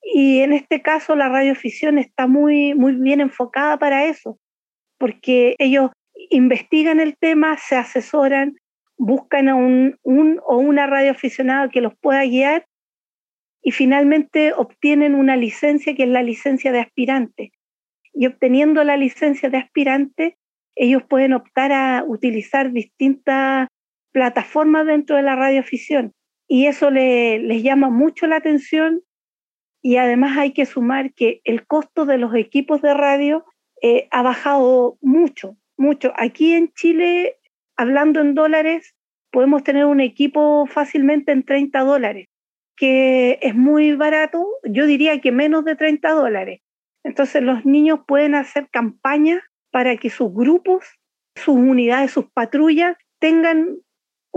Y 0.00 0.38
en 0.42 0.52
este 0.52 0.80
caso, 0.80 1.16
la 1.16 1.28
radioficción 1.28 1.98
está 1.98 2.28
muy, 2.28 2.72
muy 2.74 2.92
bien 2.92 3.20
enfocada 3.20 3.76
para 3.80 4.04
eso, 4.04 4.38
porque 4.96 5.56
ellos 5.58 5.90
investigan 6.30 7.00
el 7.00 7.16
tema, 7.18 7.56
se 7.56 7.74
asesoran, 7.74 8.54
buscan 8.96 9.48
a 9.48 9.56
un, 9.56 9.98
un 10.04 10.40
o 10.46 10.56
una 10.58 10.86
radioaficionada 10.86 11.68
que 11.68 11.80
los 11.80 11.94
pueda 11.98 12.24
guiar 12.24 12.64
y 13.60 13.72
finalmente 13.72 14.52
obtienen 14.52 15.16
una 15.16 15.36
licencia 15.36 15.96
que 15.96 16.04
es 16.04 16.08
la 16.08 16.22
licencia 16.22 16.70
de 16.70 16.78
aspirante. 16.78 17.52
Y 18.12 18.26
obteniendo 18.26 18.84
la 18.84 18.96
licencia 18.96 19.50
de 19.50 19.58
aspirante, 19.58 20.38
ellos 20.76 21.02
pueden 21.08 21.32
optar 21.32 21.72
a 21.72 22.04
utilizar 22.06 22.70
distintas 22.70 23.66
plataformas 24.12 24.86
dentro 24.86 25.16
de 25.16 25.22
la 25.22 25.34
radioafición. 25.34 26.14
Y 26.48 26.66
eso 26.66 26.90
les 26.90 27.62
llama 27.62 27.90
mucho 27.90 28.26
la 28.26 28.36
atención 28.36 29.02
y 29.82 29.96
además 29.96 30.36
hay 30.36 30.52
que 30.52 30.66
sumar 30.66 31.12
que 31.12 31.40
el 31.44 31.66
costo 31.66 32.06
de 32.06 32.18
los 32.18 32.34
equipos 32.34 32.82
de 32.82 32.94
radio 32.94 33.44
eh, 33.82 34.08
ha 34.10 34.22
bajado 34.22 34.98
mucho, 35.00 35.56
mucho. 35.76 36.12
Aquí 36.16 36.52
en 36.54 36.72
Chile, 36.72 37.36
hablando 37.76 38.20
en 38.20 38.34
dólares, 38.34 38.94
podemos 39.30 39.62
tener 39.62 39.84
un 39.84 40.00
equipo 40.00 40.66
fácilmente 40.66 41.32
en 41.32 41.44
30 41.44 41.80
dólares 41.80 42.26
que 42.78 43.40
es 43.42 43.54
muy 43.54 43.94
barato, 43.96 44.46
yo 44.62 44.86
diría 44.86 45.20
que 45.20 45.32
menos 45.32 45.64
de 45.64 45.74
30 45.74 46.12
dólares. 46.12 46.60
Entonces 47.04 47.42
los 47.42 47.64
niños 47.66 48.00
pueden 48.06 48.34
hacer 48.34 48.68
campañas 48.70 49.42
para 49.70 49.96
que 49.96 50.10
sus 50.10 50.32
grupos, 50.32 50.84
sus 51.34 51.56
unidades, 51.56 52.12
sus 52.12 52.30
patrullas 52.30 52.96
tengan 53.18 53.78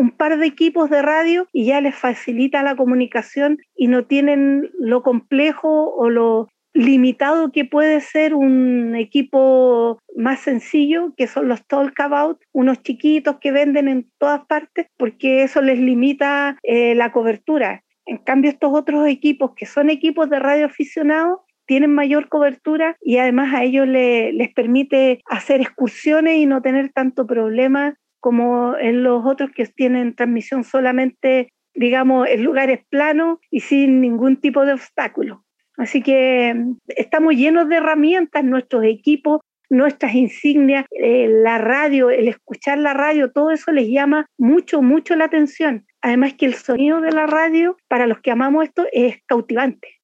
un 0.01 0.10
par 0.10 0.39
de 0.39 0.48
equipos 0.48 0.89
de 0.89 1.03
radio 1.03 1.48
y 1.53 1.65
ya 1.65 1.79
les 1.79 1.93
facilita 1.93 2.63
la 2.63 2.75
comunicación 2.75 3.60
y 3.75 3.88
no 3.88 4.05
tienen 4.05 4.72
lo 4.79 5.03
complejo 5.03 5.93
o 5.93 6.10
lo 6.10 6.50
limitado 6.74 7.51
que 7.51 7.65
puede 7.65 8.01
ser 8.01 8.34
un 8.34 8.96
equipo 8.96 10.00
más 10.15 10.39
sencillo, 10.39 11.13
que 11.15 11.27
son 11.27 11.48
los 11.48 11.67
Talkabout, 11.67 12.39
unos 12.51 12.81
chiquitos 12.81 13.38
que 13.39 13.51
venden 13.51 13.88
en 13.88 14.10
todas 14.17 14.43
partes, 14.48 14.88
porque 14.98 15.43
eso 15.43 15.62
les 15.62 15.77
limita 15.77 16.58
eh, 16.63 16.96
la 16.96 17.12
cobertura. 17.12 17.84
En 18.08 18.17
cambio, 18.17 18.50
estos 18.50 18.74
otros 18.74 19.08
equipos, 19.08 19.51
que 19.55 19.67
son 19.67 19.91
equipos 19.91 20.31
de 20.31 20.39
radio 20.39 20.65
aficionados, 20.65 21.41
tienen 21.67 21.93
mayor 21.93 22.27
cobertura 22.27 22.98
y 23.01 23.17
además 23.17 23.53
a 23.53 23.63
ellos 23.63 23.88
les 23.88 24.53
permite 24.53 25.22
hacer 25.25 25.62
excursiones 25.62 26.38
y 26.38 26.46
no 26.46 26.62
tener 26.62 26.91
tanto 26.91 27.27
problema 27.27 27.96
como 28.22 28.78
en 28.78 29.04
los 29.04 29.25
otros 29.25 29.51
que 29.51 29.66
tienen 29.66 30.16
transmisión 30.16 30.63
solamente, 30.63 31.51
digamos, 31.74 32.28
en 32.30 32.44
lugares 32.44 32.80
planos 32.90 33.40
y 33.50 33.60
sin 33.60 34.00
ningún 34.00 34.38
tipo 34.38 34.63
de 34.63 34.74
obstáculo. 34.74 35.44
Así 35.78 36.01
que 36.01 36.54
mm, 36.56 36.78
estamos 36.88 37.34
llenos 37.34 37.68
de 37.68 37.78
herramientas, 37.78 38.44
nuestros 38.44 38.86
equipos, 38.86 39.42
nuestras 39.70 40.13
insignias, 40.13 40.86
eh, 40.92 41.28
la 41.30 41.58
radio, 41.58 42.10
el 42.10 42.28
escuchar 42.28 42.78
la 42.78 42.94
radio, 42.94 43.32
todo 43.32 43.51
eso 43.51 43.72
les 43.72 43.88
llama 43.88 44.28
mucho, 44.38 44.82
mucho 44.82 45.16
la 45.16 45.25
atención. 45.25 45.86
Además 46.01 46.34
que 46.34 46.46
el 46.46 46.56
sonido 46.56 47.01
de 47.01 47.12
la 47.12 47.25
radio, 47.25 47.78
para 47.88 48.06
los 48.06 48.20
que 48.20 48.32
amamos 48.32 48.66
esto, 48.66 48.86
es 48.92 49.18
cautivante. 49.25 50.00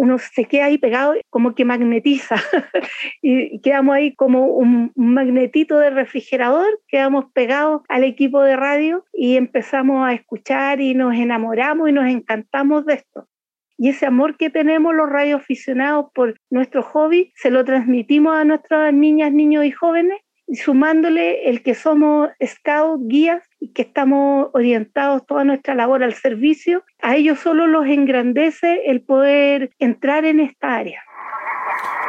Uno 0.00 0.16
se 0.18 0.46
queda 0.46 0.64
ahí 0.64 0.78
pegado 0.78 1.14
como 1.28 1.54
que 1.54 1.66
magnetiza 1.66 2.36
y 3.22 3.60
quedamos 3.60 3.96
ahí 3.96 4.14
como 4.14 4.46
un 4.46 4.92
magnetito 4.96 5.78
de 5.78 5.90
refrigerador, 5.90 6.80
quedamos 6.88 7.26
pegados 7.34 7.82
al 7.90 8.04
equipo 8.04 8.42
de 8.42 8.56
radio 8.56 9.04
y 9.12 9.36
empezamos 9.36 10.08
a 10.08 10.14
escuchar 10.14 10.80
y 10.80 10.94
nos 10.94 11.14
enamoramos 11.14 11.90
y 11.90 11.92
nos 11.92 12.06
encantamos 12.08 12.86
de 12.86 12.94
esto. 12.94 13.28
Y 13.76 13.90
ese 13.90 14.06
amor 14.06 14.38
que 14.38 14.48
tenemos 14.48 14.94
los 14.94 15.10
radioaficionados 15.10 16.06
por 16.14 16.40
nuestro 16.48 16.82
hobby, 16.82 17.32
se 17.34 17.50
lo 17.50 17.62
transmitimos 17.66 18.34
a 18.34 18.46
nuestras 18.46 18.94
niñas, 18.94 19.32
niños 19.32 19.66
y 19.66 19.70
jóvenes 19.70 20.18
sumándole 20.54 21.48
el 21.48 21.62
que 21.62 21.74
somos 21.74 22.30
scouts, 22.44 23.02
guías 23.06 23.42
y 23.60 23.72
que 23.72 23.82
estamos 23.82 24.48
orientados 24.52 25.26
toda 25.26 25.44
nuestra 25.44 25.74
labor 25.74 26.02
al 26.02 26.14
servicio, 26.14 26.84
a 27.00 27.16
ellos 27.16 27.38
solo 27.38 27.66
los 27.66 27.86
engrandece 27.86 28.82
el 28.86 29.02
poder 29.02 29.70
entrar 29.78 30.24
en 30.24 30.40
esta 30.40 30.74
área. 30.74 31.02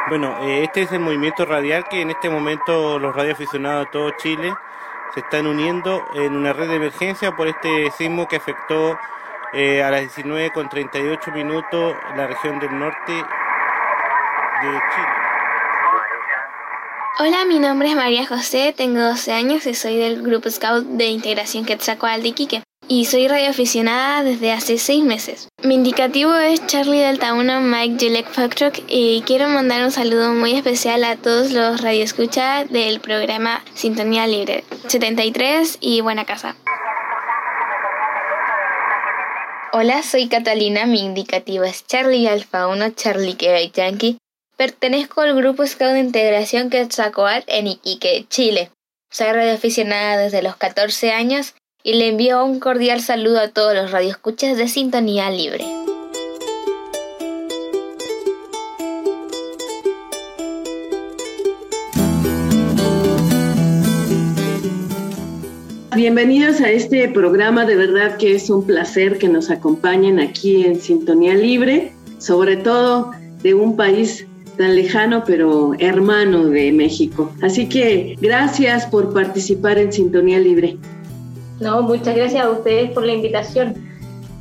Bueno, 0.08 0.36
eh, 0.42 0.64
este 0.64 0.82
es 0.82 0.92
el 0.92 1.00
movimiento 1.00 1.44
radial 1.44 1.84
que 1.88 2.00
en 2.00 2.10
este 2.10 2.28
momento 2.28 2.98
los 2.98 3.14
radioaficionados 3.14 3.86
de 3.86 3.90
todo 3.92 4.10
Chile 4.18 4.52
se 5.14 5.20
están 5.20 5.46
uniendo 5.46 6.02
en 6.14 6.34
una 6.34 6.52
red 6.52 6.68
de 6.68 6.76
emergencia 6.76 7.32
por 7.32 7.46
este 7.46 7.90
sismo 7.92 8.26
que 8.26 8.36
afectó 8.36 8.98
eh, 9.52 9.82
a 9.82 9.90
las 9.90 10.00
19 10.00 10.50
con 10.50 10.68
38 10.68 11.30
minutos 11.32 11.94
la 12.16 12.26
región 12.26 12.58
del 12.58 12.76
norte 12.78 13.12
de 13.12 13.22
Chile. 14.94 15.21
Hola, 17.24 17.44
mi 17.44 17.60
nombre 17.60 17.88
es 17.88 17.94
María 17.94 18.26
José, 18.26 18.74
tengo 18.76 18.98
12 18.98 19.30
años 19.30 19.64
y 19.66 19.74
soy 19.74 19.96
del 19.96 20.22
Grupo 20.22 20.50
Scout 20.50 20.84
de 20.84 21.06
Integración 21.06 21.64
Quetzalcoatl 21.64 22.20
de 22.20 22.28
Iquique 22.30 22.62
y 22.88 23.04
soy 23.04 23.28
radioaficionada 23.28 24.24
desde 24.24 24.50
hace 24.50 24.76
6 24.76 25.04
meses. 25.04 25.46
Mi 25.62 25.74
indicativo 25.74 26.34
es 26.34 26.66
Charlie 26.66 26.98
Delta 26.98 27.32
1 27.34 27.60
Mike 27.60 27.96
Gillette 28.00 28.26
Foxtrot 28.26 28.82
y 28.88 29.22
quiero 29.24 29.46
mandar 29.46 29.84
un 29.84 29.92
saludo 29.92 30.32
muy 30.32 30.54
especial 30.54 31.04
a 31.04 31.14
todos 31.14 31.52
los 31.52 31.80
radioescuchas 31.80 32.68
del 32.70 32.98
programa 32.98 33.62
Sintonía 33.72 34.26
Libre 34.26 34.64
73 34.88 35.78
y 35.80 36.00
Buena 36.00 36.24
Casa. 36.24 36.56
Hola, 39.72 40.02
soy 40.02 40.26
Catalina, 40.26 40.86
mi 40.86 40.98
indicativo 41.04 41.62
es 41.62 41.86
Charlie 41.86 42.26
Alfa 42.26 42.66
1 42.66 42.90
Charlie 42.96 43.36
Quebec 43.36 43.74
Yankee 43.74 44.18
Pertenezco 44.62 45.22
al 45.22 45.34
grupo 45.34 45.66
Scout 45.66 45.90
de 45.90 45.98
Integración 45.98 46.70
Quetzalcoatl 46.70 47.42
en 47.48 47.66
Iquique, 47.66 48.26
Chile. 48.28 48.70
Soy 49.10 49.26
radioaficionada 49.32 50.16
desde 50.16 50.40
los 50.40 50.54
14 50.54 51.10
años 51.10 51.56
y 51.82 51.94
le 51.94 52.06
envío 52.06 52.44
un 52.44 52.60
cordial 52.60 53.00
saludo 53.00 53.40
a 53.40 53.48
todos 53.48 53.74
los 53.74 53.90
radioescuchas 53.90 54.56
de 54.56 54.68
Sintonía 54.68 55.32
Libre. 55.32 55.64
Bienvenidos 65.96 66.60
a 66.60 66.70
este 66.70 67.08
programa, 67.08 67.64
de 67.64 67.74
verdad 67.74 68.16
que 68.16 68.36
es 68.36 68.48
un 68.48 68.64
placer 68.64 69.18
que 69.18 69.28
nos 69.28 69.50
acompañen 69.50 70.20
aquí 70.20 70.64
en 70.64 70.80
Sintonía 70.80 71.34
Libre, 71.34 71.92
sobre 72.18 72.56
todo 72.58 73.10
de 73.42 73.54
un 73.54 73.76
país 73.76 74.28
tan 74.56 74.74
lejano 74.74 75.24
pero 75.26 75.72
hermano 75.78 76.46
de 76.46 76.72
México. 76.72 77.32
Así 77.42 77.68
que 77.68 78.16
gracias 78.20 78.86
por 78.86 79.12
participar 79.12 79.78
en 79.78 79.92
Sintonía 79.92 80.38
Libre. 80.38 80.76
No, 81.60 81.82
muchas 81.82 82.16
gracias 82.16 82.44
a 82.44 82.50
ustedes 82.50 82.90
por 82.90 83.04
la 83.04 83.12
invitación. 83.12 83.74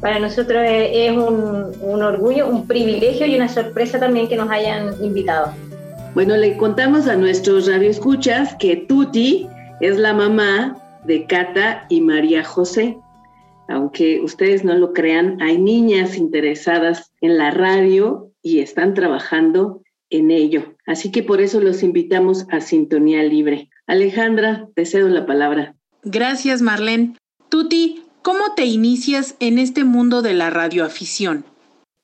Para 0.01 0.20
nosotros 0.20 0.63
es 0.65 1.12
un, 1.12 1.72
un 1.82 2.01
orgullo, 2.01 2.48
un 2.48 2.65
privilegio 2.65 3.27
y 3.27 3.36
una 3.36 3.48
sorpresa 3.48 4.00
también 4.00 4.27
que 4.27 4.36
nos 4.36 4.50
hayan 4.50 4.96
invitado. 5.03 5.53
Bueno, 6.13 6.36
le 6.36 6.58
contamos 6.58 7.08
a 7.08 7.15
nuestros 7.15 7.68
radioescuchas 7.68 8.56
que 8.56 8.75
Tuti 8.75 9.48
es 9.80 9.98
la 9.98 10.13
mamá 10.13 10.77
de 11.06 11.25
Cata 11.25 11.86
y 11.89 12.01
María 12.01 12.44
José. 12.44 12.98
Aunque 13.68 14.20
ustedes 14.22 14.63
no 14.63 14.74
lo 14.74 14.91
crean, 14.91 15.41
hay 15.41 15.58
niñas 15.58 16.18
interesadas 16.18 17.12
en 17.22 17.38
la 17.38 17.51
radio 17.51 18.30
y 18.41 18.60
están 18.60 18.94
trabajando 18.94 19.82
en 20.12 20.30
ello. 20.30 20.75
Así 20.86 21.12
que 21.12 21.24
por 21.24 21.41
eso 21.41 21.60
los 21.60 21.82
invitamos 21.82 22.46
a 22.51 22.62
Sintonía 22.62 23.24
Libre. 23.24 23.70
Alejandra, 23.88 24.68
te 24.75 24.86
cedo 24.86 25.10
la 25.10 25.25
palabra. 25.25 25.75
Gracias, 26.03 26.62
Marlene. 26.62 27.15
Tuti, 27.50 28.03
¿cómo 28.22 28.53
te 28.56 28.65
inicias 28.65 29.36
en 29.39 29.58
este 29.58 29.84
mundo 29.84 30.22
de 30.22 30.34
la 30.34 30.50
radioafición? 30.50 31.46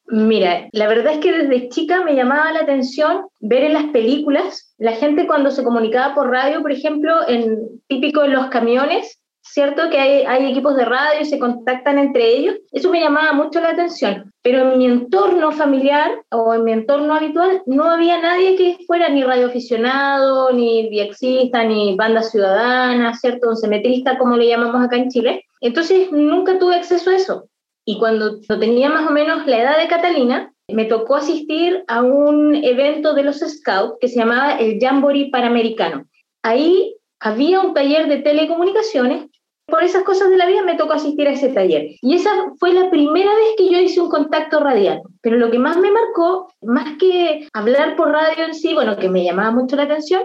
Mira, 0.10 0.70
la 0.72 0.88
verdad 0.88 1.14
es 1.14 1.20
que 1.20 1.34
desde 1.34 1.70
chica 1.70 2.04
me 2.04 2.16
llamaba 2.16 2.52
la 2.54 2.62
atención 2.62 3.26
ver 3.42 3.64
en 3.64 3.74
las 3.74 3.86
películas 3.88 4.74
la 4.78 4.94
gente 4.94 5.28
cuando 5.28 5.52
se 5.52 5.64
comunicaba 5.64 6.16
por 6.16 6.30
radio, 6.30 6.62
por 6.62 6.72
ejemplo, 6.72 7.28
en 7.28 7.82
típico 7.88 8.24
en 8.24 8.34
los 8.34 8.48
camiones, 8.48 9.20
¿cierto? 9.51 9.89
Que 9.89 10.00
hay, 10.00 10.51
equipos 10.51 10.75
de 10.75 10.86
radio 10.86 11.22
y 11.22 11.25
se 11.25 11.39
contactan 11.39 11.98
entre 11.98 12.27
ellos. 12.27 12.56
Eso 12.72 12.89
me 12.89 13.01
llamaba 13.01 13.34
mucho 13.34 13.60
la 13.60 13.70
atención. 13.70 14.32
Pero 14.42 14.72
en 14.72 14.77
mi 14.77 14.86
entorno 14.86 15.51
familiar 15.51 16.12
o 16.32 16.54
en 16.54 16.63
mi 16.63 16.72
entorno 16.72 17.13
habitual 17.13 17.62
no 17.66 17.86
había 17.86 18.22
nadie 18.22 18.56
que 18.56 18.77
fuera 18.86 19.10
ni 19.10 19.24
radioaficionado, 19.24 20.51
ni 20.51 20.89
diexista, 20.89 21.63
ni 21.63 21.96
banda 21.96 22.22
ciudadana, 22.24 23.14
¿cierto? 23.16 23.50
Un 23.50 23.57
cemetrista, 23.57 24.18
como 24.18 24.38
le 24.38 24.48
llamamos 24.48 24.86
acá 24.86 24.96
en 24.96 25.10
Chile. 25.10 25.44
Entonces 25.62 26.12
nunca 26.12 26.60
tuve 26.60 26.75
acceso 26.75 27.10
a 27.10 27.16
eso. 27.16 27.50
Y 27.86 28.00
cuando 28.00 28.40
tenía 28.60 28.90
más 28.90 29.10
o 29.10 29.12
menos 29.12 29.48
la 29.48 29.60
edad 29.60 29.77
de 29.77 29.88
Catalina, 29.88 30.51
me 30.70 30.86
tocó 30.86 31.16
asistir 31.16 31.83
a 31.88 32.01
un 32.01 32.53
evento 32.53 33.14
de 33.14 33.24
los 33.24 33.40
Scouts 33.40 33.98
que 34.01 34.10
se 34.10 34.20
llamaba 34.20 34.57
el 34.57 34.79
Jamboree 34.79 35.29
Panamericano. 35.31 36.05
Ahí 36.44 36.96
había 37.20 37.62
un 37.62 37.74
taller 37.74 38.07
de 38.07 38.18
telecomunicaciones 38.18 39.27
por 39.68 39.84
esas 39.84 40.03
cosas 40.03 40.30
de 40.30 40.38
la 40.38 40.48
vida 40.48 40.64
me 40.64 40.75
tocó 40.75 40.94
asistir 40.94 41.27
a 41.27 41.32
ese 41.32 41.50
taller. 41.50 41.92
Y 42.01 42.16
esa 42.16 42.32
fue 42.58 42.74
la 42.74 42.90
primera 42.90 43.30
vez 43.36 43.56
que 43.58 43.70
yo 43.70 43.80
hice 43.80 44.01
un 44.01 44.10
contacto 44.10 44.62
radial. 44.62 45.01
Pero 45.22 45.38
lo 45.38 45.51
que 45.51 45.60
más 45.60 45.77
me 45.77 45.92
marcó, 45.92 46.51
más 46.62 46.98
que 46.98 47.48
hablar 47.53 47.96
por 47.96 48.12
radio 48.12 48.46
en 48.46 48.53
sí, 48.53 48.74
bueno, 48.74 48.98
que 48.98 49.10
me 49.10 49.24
llamaba 49.24 49.51
mucho 49.51 49.75
la 49.75 49.84
atención, 49.84 50.24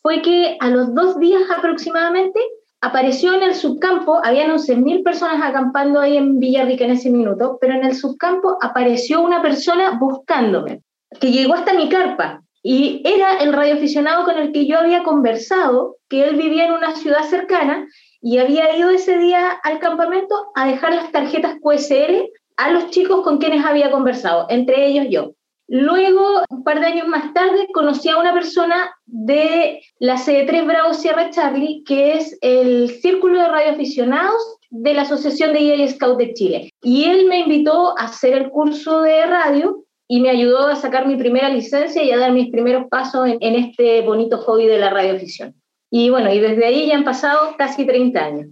fue 0.00 0.22
que 0.22 0.56
a 0.60 0.70
los 0.70 0.94
dos 0.94 1.18
días 1.18 1.42
aproximadamente 1.56 2.40
apareció 2.80 3.34
en 3.34 3.42
el 3.42 3.54
subcampo, 3.54 4.20
habían 4.22 4.50
11.000 4.50 5.02
personas 5.02 5.42
acampando 5.42 5.98
ahí 5.98 6.16
en 6.16 6.38
Villarrica 6.38 6.84
en 6.84 6.92
ese 6.92 7.10
minuto, 7.10 7.58
pero 7.60 7.74
en 7.74 7.84
el 7.84 7.96
subcampo 7.96 8.58
apareció 8.62 9.20
una 9.20 9.42
persona 9.42 9.98
buscándome, 9.98 10.82
que 11.20 11.32
llegó 11.32 11.54
hasta 11.54 11.74
mi 11.74 11.88
carpa. 11.88 12.42
Y 12.62 13.02
era 13.04 13.38
el 13.38 13.52
radioaficionado 13.52 14.24
con 14.24 14.36
el 14.38 14.52
que 14.52 14.66
yo 14.66 14.78
había 14.78 15.02
conversado, 15.02 15.96
que 16.08 16.24
él 16.24 16.36
vivía 16.36 16.66
en 16.66 16.72
una 16.72 16.94
ciudad 16.96 17.22
cercana 17.28 17.86
y 18.20 18.38
había 18.38 18.76
ido 18.76 18.90
ese 18.90 19.18
día 19.18 19.50
al 19.62 19.78
campamento 19.78 20.50
a 20.54 20.66
dejar 20.66 20.94
las 20.94 21.12
tarjetas 21.12 21.56
QSL 21.62 22.30
a 22.56 22.70
los 22.72 22.90
chicos 22.90 23.22
con 23.22 23.38
quienes 23.38 23.64
había 23.64 23.90
conversado, 23.90 24.46
entre 24.48 24.86
ellos 24.86 25.06
yo. 25.10 25.32
Luego, 25.70 26.42
un 26.48 26.64
par 26.64 26.80
de 26.80 26.86
años 26.86 27.06
más 27.06 27.32
tarde, 27.34 27.68
conocí 27.74 28.08
a 28.08 28.18
una 28.18 28.32
persona 28.32 28.90
de 29.04 29.82
la 29.98 30.16
CD3 30.16 30.66
Bravo 30.66 30.94
Sierra 30.94 31.30
Charlie, 31.30 31.84
que 31.86 32.14
es 32.14 32.38
el 32.40 32.88
Círculo 33.02 33.38
de 33.38 33.48
Radioaficionados 33.48 34.56
de 34.70 34.94
la 34.94 35.02
Asociación 35.02 35.52
de 35.52 35.74
EA 35.74 35.88
Scout 35.88 36.18
de 36.18 36.32
Chile. 36.32 36.70
Y 36.82 37.04
él 37.04 37.26
me 37.28 37.40
invitó 37.40 37.98
a 37.98 38.04
hacer 38.04 38.32
el 38.32 38.48
curso 38.48 39.02
de 39.02 39.26
radio 39.26 39.84
y 40.08 40.20
me 40.20 40.30
ayudó 40.30 40.66
a 40.66 40.76
sacar 40.76 41.06
mi 41.06 41.16
primera 41.16 41.50
licencia 41.50 42.02
y 42.02 42.10
a 42.10 42.18
dar 42.18 42.32
mis 42.32 42.50
primeros 42.50 42.88
pasos 42.88 43.28
en, 43.28 43.36
en 43.40 43.54
este 43.54 44.00
bonito 44.00 44.38
hobby 44.38 44.66
de 44.66 44.78
la 44.78 44.90
radioafición. 44.90 45.54
Y 45.90 46.10
bueno, 46.10 46.32
y 46.32 46.40
desde 46.40 46.64
ahí 46.64 46.88
ya 46.88 46.96
han 46.96 47.04
pasado 47.04 47.54
casi 47.56 47.86
30 47.86 48.24
años. 48.24 48.46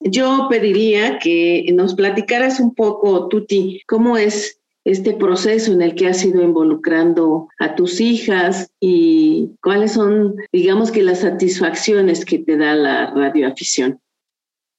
Yo 0.00 0.48
pediría 0.50 1.18
que 1.18 1.64
nos 1.72 1.94
platicaras 1.94 2.60
un 2.60 2.74
poco, 2.74 3.28
Tuti, 3.28 3.82
cómo 3.86 4.16
es 4.16 4.60
este 4.84 5.12
proceso 5.12 5.72
en 5.72 5.82
el 5.82 5.94
que 5.94 6.08
has 6.08 6.24
ido 6.24 6.42
involucrando 6.42 7.48
a 7.60 7.74
tus 7.76 8.00
hijas 8.00 8.70
y 8.80 9.50
cuáles 9.62 9.92
son, 9.92 10.34
digamos 10.52 10.90
que 10.90 11.02
las 11.02 11.20
satisfacciones 11.20 12.24
que 12.24 12.40
te 12.40 12.56
da 12.56 12.74
la 12.74 13.10
radioafición. 13.14 14.00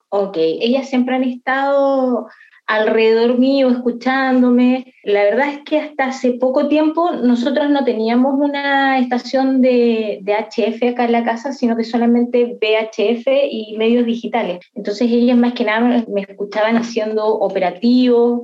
Ok, 0.10 0.36
ellas 0.38 0.90
siempre 0.90 1.16
han 1.16 1.24
estado 1.24 2.28
alrededor 2.66 3.38
mío, 3.40 3.70
escuchándome. 3.70 4.94
La 5.04 5.24
verdad 5.24 5.50
es 5.50 5.60
que 5.66 5.80
hasta 5.80 6.06
hace 6.06 6.34
poco 6.34 6.68
tiempo 6.68 7.12
nosotros 7.12 7.70
no 7.70 7.84
teníamos 7.84 8.36
una 8.38 9.00
estación 9.00 9.62
de, 9.62 10.20
de, 10.22 10.34
HF 10.34 10.92
acá 10.92 11.06
en 11.06 11.12
la 11.12 11.24
casa, 11.24 11.52
sino 11.52 11.76
que 11.76 11.84
solamente 11.84 12.58
VHF 12.62 13.28
y 13.52 13.76
medios 13.78 14.06
digitales. 14.06 14.60
Entonces 14.74 15.12
ellas 15.12 15.38
más 15.38 15.54
que 15.54 15.66
nada 15.66 16.06
me 16.08 16.22
escuchaban 16.22 16.78
haciendo 16.78 17.26
operativos 17.26 18.42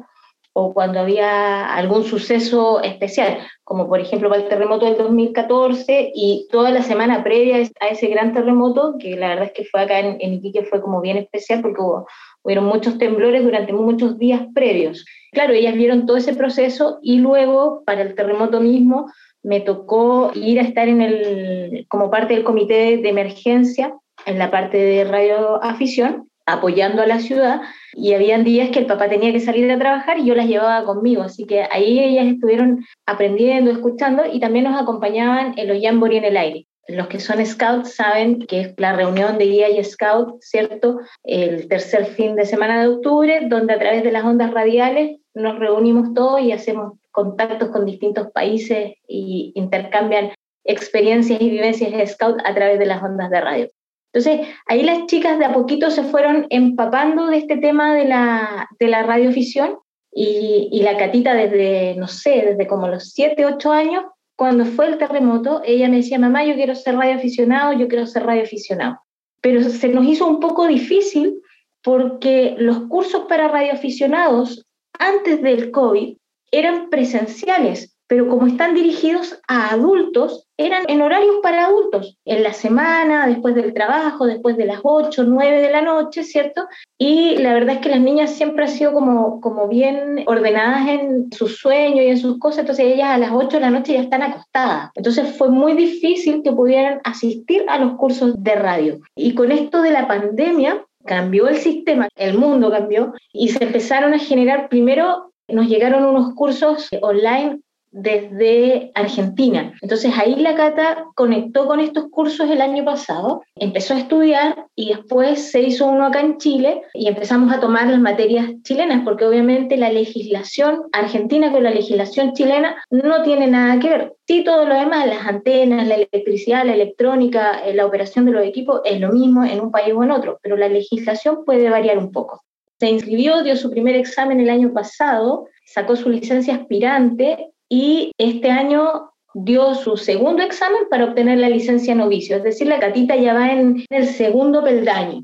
o 0.54 0.74
cuando 0.74 1.00
había 1.00 1.74
algún 1.74 2.04
suceso 2.04 2.82
especial, 2.82 3.38
como 3.64 3.88
por 3.88 4.00
ejemplo 4.02 4.34
el 4.34 4.48
terremoto 4.48 4.86
del 4.86 4.98
2014 4.98 6.12
y 6.14 6.48
toda 6.52 6.72
la 6.72 6.82
semana 6.82 7.24
previa 7.24 7.58
a 7.80 7.88
ese 7.88 8.08
gran 8.08 8.34
terremoto, 8.34 8.96
que 9.00 9.16
la 9.16 9.30
verdad 9.30 9.46
es 9.46 9.54
que 9.54 9.66
fue 9.66 9.82
acá 9.82 10.00
en, 10.00 10.18
en 10.20 10.34
Iquique, 10.34 10.66
fue 10.66 10.82
como 10.82 11.02
bien 11.02 11.18
especial 11.18 11.62
porque 11.62 11.82
hubo 11.82 12.08
Hubieron 12.50 12.66
muchos 12.66 12.98
temblores 12.98 13.44
durante 13.44 13.74
muchos 13.74 14.18
días 14.18 14.42
previos. 14.56 15.06
Claro, 15.32 15.54
ellas 15.54 15.76
vieron 15.76 16.08
todo 16.08 16.18
ese 16.18 16.34
proceso 16.34 16.98
y 17.04 17.20
luego, 17.20 17.84
para 17.86 18.02
el 18.02 18.16
terremoto 18.16 18.60
mismo, 18.60 19.06
me 19.44 19.60
tocó 19.60 20.32
ir 20.34 20.58
a 20.60 20.64
estar 20.64 20.88
en 20.88 21.04
el, 21.04 21.86
como 21.90 22.10
parte 22.10 22.34
del 22.34 22.44
comité 22.44 22.98
de 22.98 23.08
emergencia 23.08 23.94
en 24.26 24.40
la 24.40 24.50
parte 24.50 24.78
de 24.78 25.04
radioafición, 25.04 26.28
apoyando 26.48 27.04
a 27.04 27.06
la 27.06 27.20
ciudad, 27.20 27.62
y 27.94 28.14
habían 28.14 28.44
días 28.44 28.72
que 28.72 28.80
el 28.80 28.88
papá 28.88 29.10
tenía 29.10 29.32
que 29.32 29.42
salir 29.42 29.72
a 29.72 29.78
trabajar 29.78 30.18
y 30.18 30.26
yo 30.26 30.34
las 30.34 30.48
llevaba 30.48 30.84
conmigo, 30.86 31.22
así 31.22 31.46
que 31.46 31.68
ahí 31.70 32.00
ellas 32.00 32.26
estuvieron 32.26 32.84
aprendiendo, 33.06 33.70
escuchando 33.70 34.24
y 34.26 34.40
también 34.40 34.66
nos 34.66 34.82
acompañaban 34.82 35.54
en 35.56 35.68
los 35.68 35.80
Jamboree 35.80 36.18
en 36.18 36.26
el 36.26 36.38
aire. 36.38 36.69
Los 36.90 37.08
que 37.08 37.20
son 37.20 37.46
scouts 37.46 37.94
saben 37.94 38.40
que 38.48 38.62
es 38.62 38.74
la 38.78 38.94
reunión 38.94 39.38
de 39.38 39.46
guía 39.46 39.70
y 39.70 39.84
scout, 39.84 40.42
¿cierto? 40.42 41.00
El 41.24 41.68
tercer 41.68 42.06
fin 42.06 42.36
de 42.36 42.46
semana 42.46 42.82
de 42.82 42.88
octubre, 42.88 43.42
donde 43.48 43.74
a 43.74 43.80
través 43.80 44.04
de 44.04 44.12
las 44.12 44.24
ondas 44.24 44.52
radiales 44.52 45.20
nos 45.36 45.60
reunimos 45.60 46.16
todos 46.16 46.42
y 46.42 46.52
hacemos 46.52 46.94
contactos 47.12 47.70
con 47.70 47.86
distintos 47.86 48.32
países 48.32 48.96
y 49.08 49.52
intercambian 49.54 50.32
experiencias 50.64 51.40
y 51.40 51.50
vivencias 51.50 51.92
de 51.92 52.08
scout 52.08 52.40
a 52.44 52.56
través 52.56 52.80
de 52.80 52.88
las 52.88 53.04
ondas 53.04 53.30
de 53.30 53.42
radio. 53.42 53.68
Entonces, 54.12 54.48
ahí 54.66 54.82
las 54.82 55.06
chicas 55.06 55.38
de 55.38 55.46
a 55.46 55.54
poquito 55.54 55.92
se 55.92 56.02
fueron 56.02 56.48
empapando 56.50 57.28
de 57.28 57.38
este 57.38 57.58
tema 57.58 57.94
de 57.94 58.06
la, 58.06 58.68
de 58.80 58.88
la 58.88 59.04
radiofisión 59.04 59.78
y, 60.12 60.70
y 60.72 60.82
la 60.82 60.98
Catita 60.98 61.36
desde, 61.36 61.94
no 61.98 62.08
sé, 62.08 62.44
desde 62.48 62.66
como 62.66 62.88
los 62.88 63.12
7, 63.12 63.46
8 63.46 63.72
años 63.72 64.06
cuando 64.40 64.66
fue 64.66 64.88
el 64.88 64.98
terremoto, 64.98 65.62
ella 65.64 65.88
me 65.88 65.98
decía, 65.98 66.18
mamá, 66.18 66.44
yo 66.46 66.56
quiero 66.56 66.74
ser 66.74 66.96
radioaficionado, 66.96 67.74
yo 67.74 67.88
quiero 67.88 68.08
ser 68.08 68.24
radioaficionado. 68.24 69.00
Pero 69.42 69.62
se 69.62 69.90
nos 69.90 70.08
hizo 70.08 70.26
un 70.26 70.40
poco 70.40 70.66
difícil 70.66 71.42
porque 71.84 72.56
los 72.58 72.88
cursos 72.88 73.26
para 73.30 73.50
radioaficionados 73.50 74.66
antes 74.98 75.44
del 75.44 75.70
COVID 75.70 76.18
eran 76.52 76.90
presenciales 76.90 77.96
pero 78.10 78.28
como 78.28 78.48
están 78.48 78.74
dirigidos 78.74 79.40
a 79.48 79.70
adultos, 79.70 80.49
eran 80.60 80.84
en 80.90 81.02
horarios 81.02 81.38
para 81.42 81.68
adultos, 81.68 82.18
en 82.26 82.44
la 82.44 82.52
semana, 82.52 83.26
después 83.28 83.56
del 83.56 83.74
trabajo, 83.74 84.28
después 84.28 84.58
de 84.58 84.66
las 84.66 84.82
8, 84.84 85.24
9 85.24 85.62
de 85.62 85.72
la 85.72 85.82
noche, 85.82 86.26
¿cierto? 86.26 86.68
Y 86.98 87.38
la 87.38 87.54
verdad 87.54 87.76
es 87.76 87.82
que 87.82 87.88
las 87.88 88.02
niñas 88.02 88.32
siempre 88.32 88.66
han 88.66 88.70
sido 88.70 88.92
como, 88.92 89.40
como 89.40 89.70
bien 89.70 90.26
ordenadas 90.28 90.90
en 90.90 91.32
sus 91.32 91.60
sueños 91.60 92.02
y 92.02 92.10
en 92.10 92.18
sus 92.18 92.40
cosas, 92.40 92.60
entonces 92.60 92.88
ellas 92.88 93.08
a 93.08 93.18
las 93.18 93.32
8 93.32 93.56
de 93.56 93.62
la 93.62 93.70
noche 93.70 93.94
ya 93.94 94.02
están 94.02 94.22
acostadas. 94.22 94.92
Entonces 94.96 95.34
fue 95.38 95.48
muy 95.48 95.74
difícil 95.74 96.44
que 96.44 96.52
pudieran 96.52 97.00
asistir 97.06 97.64
a 97.70 97.80
los 97.80 97.94
cursos 97.94 98.34
de 98.44 98.56
radio. 98.56 99.00
Y 99.16 99.36
con 99.36 99.54
esto 99.54 99.82
de 99.82 99.92
la 99.92 100.10
pandemia, 100.10 100.84
cambió 101.06 101.48
el 101.48 101.56
sistema, 101.56 102.10
el 102.18 102.38
mundo 102.38 102.70
cambió 102.70 103.14
y 103.32 103.48
se 103.48 103.64
empezaron 103.64 104.14
a 104.14 104.20
generar 104.20 104.68
primero 104.68 105.32
nos 105.48 105.68
llegaron 105.68 106.04
unos 106.04 106.36
cursos 106.36 106.90
online 107.02 107.62
desde 107.92 108.92
Argentina. 108.94 109.74
Entonces 109.82 110.14
ahí 110.18 110.36
la 110.36 110.56
Cata 110.56 111.06
conectó 111.16 111.68
con 111.68 111.80
estos 111.80 112.10
cursos 112.10 112.50
el 112.50 112.62
año 112.62 112.86
pasado, 112.86 113.42
empezó 113.56 113.94
a 113.94 114.00
estudiar 114.00 114.68
y 114.76 114.90
después 114.90 115.52
se 115.52 115.62
hizo 115.62 115.88
uno 115.88 116.06
acá 116.06 116.22
en 116.22 116.38
Chile 116.38 116.84
y 116.94 117.08
empezamos 117.08 117.52
a 117.54 117.60
tomar 117.60 117.88
las 117.88 118.00
materias 118.00 118.50
chilenas, 118.64 119.02
porque 119.04 119.26
obviamente 119.26 119.78
la 119.78 119.92
legislación 119.92 120.84
argentina 120.92 121.52
con 121.52 121.64
la 121.64 121.72
legislación 121.72 122.34
chilena 122.34 122.76
no 122.90 123.24
tiene 123.24 123.48
nada 123.48 123.80
que 123.80 123.90
ver. 123.90 124.14
Sí, 124.28 124.44
todo 124.44 124.66
lo 124.66 124.76
demás, 124.76 125.08
las 125.08 125.26
antenas, 125.26 125.88
la 125.88 125.96
electricidad, 125.96 126.66
la 126.66 126.76
electrónica, 126.76 127.66
eh, 127.66 127.74
la 127.74 127.86
operación 127.86 128.26
de 128.26 128.32
los 128.32 128.46
equipos 128.46 128.82
es 128.86 129.00
lo 129.00 129.12
mismo 129.12 129.44
en 129.44 129.60
un 129.60 129.72
país 129.72 129.94
o 129.96 130.04
en 130.04 130.12
otro, 130.12 130.40
pero 130.44 130.56
la 130.56 130.70
legislación 130.70 131.44
puede 131.46 131.70
variar 131.70 131.98
un 131.98 132.12
poco. 132.12 132.44
Se 132.80 132.90
inscribió, 132.90 133.44
dio 133.44 133.56
su 133.58 133.70
primer 133.70 133.96
examen 133.96 134.40
el 134.40 134.50
año 134.50 134.72
pasado, 134.72 135.48
sacó 135.66 135.96
su 135.96 136.10
licencia 136.10 136.56
aspirante 136.56 137.52
y 137.70 138.12
este 138.18 138.50
año 138.50 139.12
dio 139.36 139.76
su 139.76 139.96
segundo 139.96 140.42
examen 140.42 140.84
para 140.90 141.06
obtener 141.06 141.38
la 141.38 141.50
licencia 141.50 141.94
novicio, 141.94 142.38
es 142.38 142.44
decir, 142.44 142.68
la 142.68 142.80
Catita 142.80 143.16
ya 143.16 143.34
va 143.34 143.52
en 143.52 143.86
el 143.90 144.08
segundo 144.08 144.64
peldaño. 144.64 145.24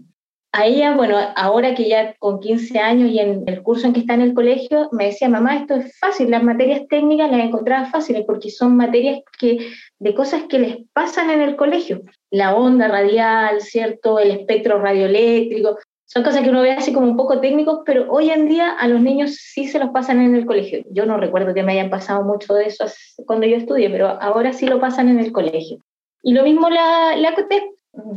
A 0.52 0.68
ella, 0.68 0.96
bueno, 0.96 1.18
ahora 1.36 1.76
que 1.76 1.90
ya 1.90 2.16
con 2.18 2.40
15 2.40 2.80
años 2.80 3.12
y 3.12 3.20
en 3.20 3.44
el 3.46 3.62
curso 3.62 3.88
en 3.88 3.94
que 3.94 4.00
está 4.00 4.14
en 4.14 4.22
el 4.22 4.34
colegio, 4.34 4.88
me 4.94 5.08
decía, 5.08 5.28
mamá, 5.28 5.58
esto 5.58 5.76
es 5.76 6.00
fácil, 6.00 6.32
las 6.32 6.44
materias 6.44 6.88
técnicas 6.88 7.30
las 7.30 7.42
encontraba 7.42 7.90
fáciles 7.90 8.24
porque 8.26 8.50
son 8.50 8.78
materias 8.78 9.20
que, 9.38 9.68
de 10.00 10.14
cosas 10.14 10.44
que 10.44 10.60
les 10.60 10.78
pasan 10.94 11.30
en 11.30 11.42
el 11.42 11.58
colegio. 11.58 12.04
La 12.32 12.56
onda 12.56 12.88
radial, 12.88 13.60
¿cierto? 13.60 14.18
El 14.18 14.32
espectro 14.32 14.80
radioeléctrico, 14.80 15.78
son 16.06 16.24
cosas 16.24 16.44
que 16.44 16.50
uno 16.50 16.62
ve 16.62 16.72
así 16.72 16.94
como 16.94 17.08
un 17.08 17.18
poco 17.18 17.40
técnicos, 17.42 17.80
pero 17.86 18.12
hoy 18.12 18.30
en 18.30 18.48
día 18.48 18.72
a 18.72 18.88
los 18.88 19.02
niños 19.02 19.36
sí 19.36 19.68
se 19.68 19.80
los 19.80 19.90
pasan 19.90 20.22
en 20.22 20.36
el 20.36 20.46
colegio. 20.46 20.84
Yo 20.92 21.06
no 21.06 21.18
recuerdo 21.18 21.54
que 21.54 21.64
me 21.64 21.74
hayan 21.74 21.90
pasado 21.90 22.24
mucho 22.24 22.54
de 22.54 22.66
eso 22.66 22.86
cuando 23.26 23.48
yo 23.48 23.58
estudié, 23.58 23.90
pero 23.90 24.10
ahora 24.22 24.54
sí 24.54 24.68
lo 24.68 24.80
pasan 24.80 25.10
en 25.10 25.20
el 25.20 25.32
colegio. 25.32 25.80
Y 26.22 26.34
lo 26.34 26.44
mismo 26.44 26.70
la, 26.70 27.16
la 27.18 27.36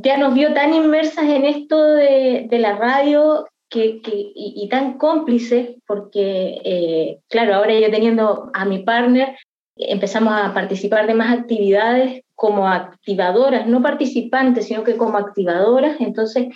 ya 0.02 0.16
nos 0.18 0.34
vio 0.34 0.52
tan 0.54 0.74
inmersas 0.74 1.24
en 1.24 1.44
esto 1.44 1.82
de, 1.82 2.46
de 2.48 2.58
la 2.58 2.76
radio 2.76 3.46
que, 3.68 4.00
que 4.00 4.32
y, 4.34 4.68
tan 4.68 4.98
cómplices, 4.98 5.76
porque, 5.86 6.60
eh, 6.64 7.18
claro, 7.28 7.54
ahora 7.54 7.78
yo 7.78 7.90
teniendo 7.90 8.50
a 8.54 8.64
mi 8.64 8.80
partner, 8.80 9.36
empezamos 9.76 10.34
a 10.34 10.52
participar 10.54 11.06
de 11.06 11.14
más 11.14 11.38
actividades 11.38 12.22
como 12.34 12.66
activadoras, 12.66 13.66
no 13.66 13.82
participantes, 13.82 14.66
sino 14.66 14.84
que 14.84 14.96
como 14.96 15.18
activadoras, 15.18 16.00
entonces 16.00 16.48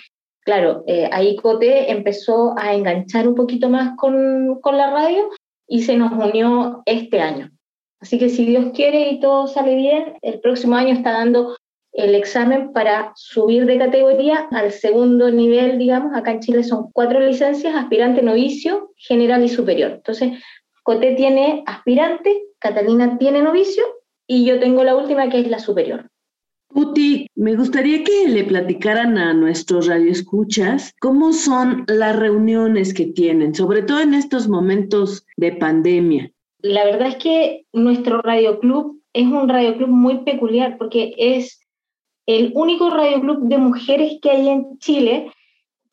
claro, 0.43 0.83
eh, 0.87 1.09
ahí 1.11 1.35
Cote 1.35 1.91
empezó 1.91 2.53
a 2.57 2.73
enganchar 2.73 3.27
un 3.27 3.35
poquito 3.35 3.69
más 3.69 3.95
con, 3.97 4.59
con 4.61 4.77
la 4.77 4.91
radio 4.91 5.29
y 5.67 5.83
se 5.83 5.97
nos 5.97 6.11
unió 6.11 6.83
este 6.85 7.19
año. 7.19 7.49
Así 7.99 8.19
que 8.19 8.29
si 8.29 8.45
Dios 8.45 8.71
quiere 8.73 9.09
y 9.09 9.19
todo 9.19 9.47
sale 9.47 9.75
bien, 9.75 10.15
el 10.21 10.39
próximo 10.41 10.75
año 10.75 10.93
está 10.93 11.13
dando 11.13 11.55
el 11.93 12.15
examen 12.15 12.73
para 12.73 13.13
subir 13.15 13.65
de 13.65 13.77
categoría 13.77 14.47
al 14.51 14.71
segundo 14.71 15.31
nivel, 15.31 15.77
digamos. 15.77 16.15
Acá 16.15 16.31
en 16.31 16.39
Chile 16.39 16.63
son 16.63 16.91
cuatro 16.91 17.19
licencias, 17.19 17.75
aspirante, 17.75 18.21
novicio, 18.21 18.91
general 18.97 19.43
y 19.43 19.49
superior. 19.49 19.91
Entonces, 19.91 20.43
Cote 20.83 21.13
tiene 21.13 21.63
aspirante, 21.65 22.43
Catalina 22.59 23.17
tiene 23.17 23.41
novicio 23.41 23.83
y 24.27 24.43
yo 24.43 24.59
tengo 24.59 24.83
la 24.83 24.95
última 24.95 25.29
que 25.29 25.39
es 25.39 25.47
la 25.47 25.59
superior. 25.59 26.09
Uti, 26.75 27.27
me 27.35 27.55
gustaría 27.55 28.03
que 28.03 28.27
le 28.27 28.43
platicaran 28.43 29.17
a 29.17 29.33
nuestros 29.33 29.87
radioescuchas 29.87 30.93
cómo 30.99 31.31
son 31.31 31.85
las 31.87 32.15
reuniones 32.15 32.93
que 32.93 33.05
tienen, 33.05 33.53
sobre 33.53 33.83
todo 33.83 33.99
en 33.99 34.13
estos 34.13 34.47
momentos 34.47 35.25
de 35.37 35.51
pandemia. 35.51 36.31
La 36.59 36.83
verdad 36.85 37.09
es 37.09 37.15
que 37.17 37.65
nuestro 37.73 38.21
radioclub 38.21 39.01
es 39.13 39.27
un 39.27 39.49
radioclub 39.49 39.89
muy 39.89 40.23
peculiar 40.23 40.77
porque 40.77 41.13
es 41.17 41.59
el 42.25 42.51
único 42.55 42.89
radioclub 42.89 43.47
de 43.47 43.57
mujeres 43.57 44.17
que 44.21 44.31
hay 44.31 44.49
en 44.49 44.79
Chile 44.79 45.31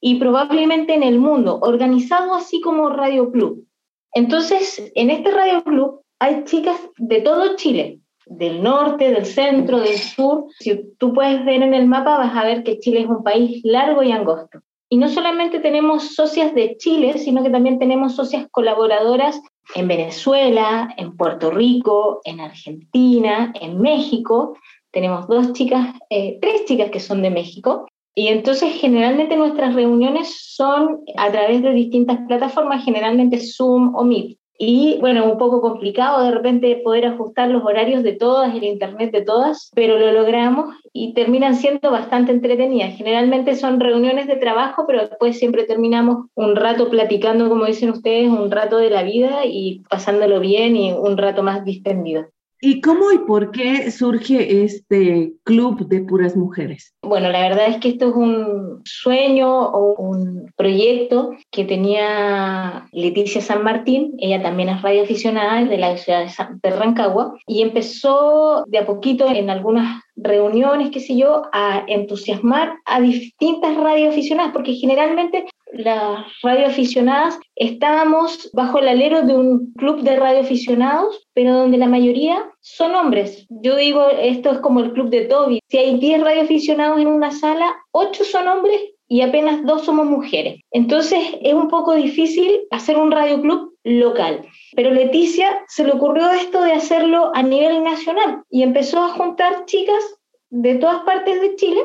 y 0.00 0.18
probablemente 0.18 0.94
en 0.94 1.02
el 1.02 1.18
mundo, 1.18 1.58
organizado 1.60 2.34
así 2.34 2.60
como 2.60 2.88
radioclub. 2.88 3.66
Entonces, 4.14 4.90
en 4.94 5.10
este 5.10 5.30
radioclub 5.30 6.00
hay 6.18 6.44
chicas 6.44 6.80
de 6.96 7.20
todo 7.20 7.56
Chile, 7.56 8.00
del 8.30 8.62
norte, 8.62 9.10
del 9.10 9.26
centro, 9.26 9.80
del 9.80 9.98
sur. 9.98 10.46
Si 10.60 10.94
tú 10.98 11.12
puedes 11.12 11.44
ver 11.44 11.62
en 11.62 11.74
el 11.74 11.86
mapa, 11.86 12.16
vas 12.16 12.34
a 12.34 12.44
ver 12.44 12.62
que 12.62 12.78
Chile 12.78 13.00
es 13.00 13.06
un 13.06 13.22
país 13.22 13.60
largo 13.64 14.02
y 14.02 14.12
angosto. 14.12 14.60
Y 14.88 14.96
no 14.96 15.08
solamente 15.08 15.60
tenemos 15.60 16.14
socias 16.14 16.54
de 16.54 16.76
Chile, 16.76 17.18
sino 17.18 17.42
que 17.42 17.50
también 17.50 17.78
tenemos 17.78 18.16
socias 18.16 18.46
colaboradoras 18.50 19.40
en 19.74 19.88
Venezuela, 19.88 20.94
en 20.96 21.16
Puerto 21.16 21.50
Rico, 21.50 22.20
en 22.24 22.40
Argentina, 22.40 23.52
en 23.60 23.80
México. 23.80 24.56
Tenemos 24.90 25.28
dos 25.28 25.52
chicas, 25.52 25.94
eh, 26.08 26.38
tres 26.40 26.64
chicas 26.64 26.90
que 26.90 26.98
son 26.98 27.22
de 27.22 27.30
México. 27.30 27.86
Y 28.14 28.28
entonces 28.28 28.74
generalmente 28.80 29.36
nuestras 29.36 29.74
reuniones 29.74 30.54
son 30.54 31.00
a 31.16 31.30
través 31.30 31.62
de 31.62 31.72
distintas 31.72 32.18
plataformas, 32.26 32.84
generalmente 32.84 33.38
Zoom 33.40 33.94
o 33.94 34.04
Meet. 34.04 34.39
Y 34.62 34.98
bueno, 35.00 35.24
un 35.24 35.38
poco 35.38 35.62
complicado 35.62 36.22
de 36.22 36.32
repente 36.32 36.82
poder 36.84 37.06
ajustar 37.06 37.48
los 37.48 37.64
horarios 37.64 38.02
de 38.02 38.12
todas, 38.12 38.54
el 38.54 38.62
internet 38.62 39.10
de 39.10 39.22
todas, 39.22 39.70
pero 39.74 39.98
lo 39.98 40.12
logramos 40.12 40.74
y 40.92 41.14
terminan 41.14 41.54
siendo 41.54 41.90
bastante 41.90 42.32
entretenidas. 42.32 42.94
Generalmente 42.94 43.56
son 43.56 43.80
reuniones 43.80 44.26
de 44.26 44.36
trabajo, 44.36 44.84
pero 44.86 45.00
después 45.00 45.38
siempre 45.38 45.64
terminamos 45.64 46.26
un 46.34 46.56
rato 46.56 46.90
platicando, 46.90 47.48
como 47.48 47.64
dicen 47.64 47.88
ustedes, 47.88 48.28
un 48.28 48.50
rato 48.50 48.76
de 48.76 48.90
la 48.90 49.02
vida 49.02 49.46
y 49.46 49.80
pasándolo 49.88 50.40
bien 50.40 50.76
y 50.76 50.92
un 50.92 51.16
rato 51.16 51.42
más 51.42 51.64
distendido. 51.64 52.26
¿Y 52.62 52.82
cómo 52.82 53.10
y 53.10 53.18
por 53.18 53.52
qué 53.52 53.90
surge 53.90 54.64
este 54.64 55.32
club 55.44 55.88
de 55.88 56.02
puras 56.02 56.36
mujeres? 56.36 56.94
Bueno, 57.02 57.30
la 57.30 57.40
verdad 57.40 57.68
es 57.68 57.78
que 57.78 57.88
esto 57.88 58.10
es 58.10 58.14
un 58.14 58.82
sueño 58.84 59.48
o 59.50 59.94
un 59.94 60.52
proyecto 60.56 61.30
que 61.50 61.64
tenía 61.64 62.86
Leticia 62.92 63.40
San 63.40 63.64
Martín, 63.64 64.12
ella 64.18 64.42
también 64.42 64.68
es 64.68 64.82
radioaficionada 64.82 65.64
de 65.64 65.78
la 65.78 65.96
ciudad 65.96 66.26
de 66.62 66.70
Rancagua, 66.70 67.34
y 67.46 67.62
empezó 67.62 68.64
de 68.66 68.78
a 68.78 68.86
poquito 68.86 69.26
en 69.30 69.48
algunas 69.48 70.02
reuniones, 70.16 70.90
qué 70.90 71.00
sé 71.00 71.16
yo, 71.16 71.42
a 71.52 71.82
entusiasmar 71.86 72.74
a 72.84 73.00
distintas 73.00 73.74
radioaficionadas, 73.74 74.52
porque 74.52 74.74
generalmente 74.74 75.46
las 75.72 76.26
radioaficionadas 76.42 77.38
estábamos 77.56 78.50
bajo 78.52 78.78
el 78.78 78.88
alero 78.88 79.22
de 79.22 79.36
un 79.36 79.72
club 79.74 80.02
de 80.02 80.16
radioaficionados, 80.16 81.26
pero 81.34 81.54
donde 81.54 81.78
la 81.78 81.86
mayoría 81.86 82.50
son 82.60 82.94
hombres. 82.94 83.46
Yo 83.48 83.76
digo, 83.76 84.08
esto 84.08 84.50
es 84.50 84.58
como 84.58 84.80
el 84.80 84.92
club 84.92 85.10
de 85.10 85.26
Toby. 85.26 85.60
Si 85.68 85.78
hay 85.78 85.98
10 85.98 86.22
radioaficionados 86.22 87.00
en 87.00 87.08
una 87.08 87.30
sala, 87.30 87.76
8 87.92 88.24
son 88.24 88.48
hombres 88.48 88.80
y 89.08 89.22
apenas 89.22 89.64
2 89.64 89.84
somos 89.84 90.06
mujeres. 90.06 90.60
Entonces 90.70 91.20
es 91.42 91.54
un 91.54 91.68
poco 91.68 91.94
difícil 91.94 92.60
hacer 92.70 92.96
un 92.96 93.10
radioclub 93.10 93.74
local. 93.84 94.46
Pero 94.76 94.90
Leticia 94.90 95.64
se 95.68 95.84
le 95.84 95.92
ocurrió 95.92 96.30
esto 96.30 96.62
de 96.62 96.72
hacerlo 96.72 97.30
a 97.34 97.42
nivel 97.42 97.82
nacional 97.82 98.42
y 98.50 98.62
empezó 98.62 99.02
a 99.02 99.08
juntar 99.08 99.64
chicas 99.66 100.18
de 100.50 100.76
todas 100.76 101.02
partes 101.02 101.40
de 101.40 101.56
Chile 101.56 101.80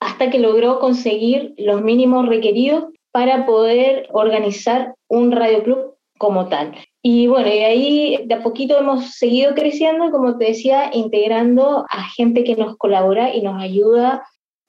hasta 0.00 0.30
que 0.30 0.38
logró 0.38 0.78
conseguir 0.78 1.54
los 1.56 1.82
mínimos 1.82 2.28
requeridos 2.28 2.84
para 3.18 3.46
poder 3.46 4.06
organizar 4.12 4.94
un 5.08 5.32
radioclub 5.32 5.96
como 6.18 6.46
tal. 6.48 6.76
Y 7.02 7.26
bueno, 7.26 7.48
y 7.48 7.58
ahí 7.64 8.20
de 8.26 8.34
a 8.34 8.44
poquito 8.44 8.78
hemos 8.78 9.16
seguido 9.16 9.56
creciendo, 9.56 10.12
como 10.12 10.38
te 10.38 10.44
decía, 10.44 10.90
integrando 10.92 11.84
a 11.90 12.04
gente 12.04 12.44
que 12.44 12.54
nos 12.54 12.76
colabora 12.76 13.34
y 13.34 13.42
nos 13.42 13.60
ayuda 13.60 14.24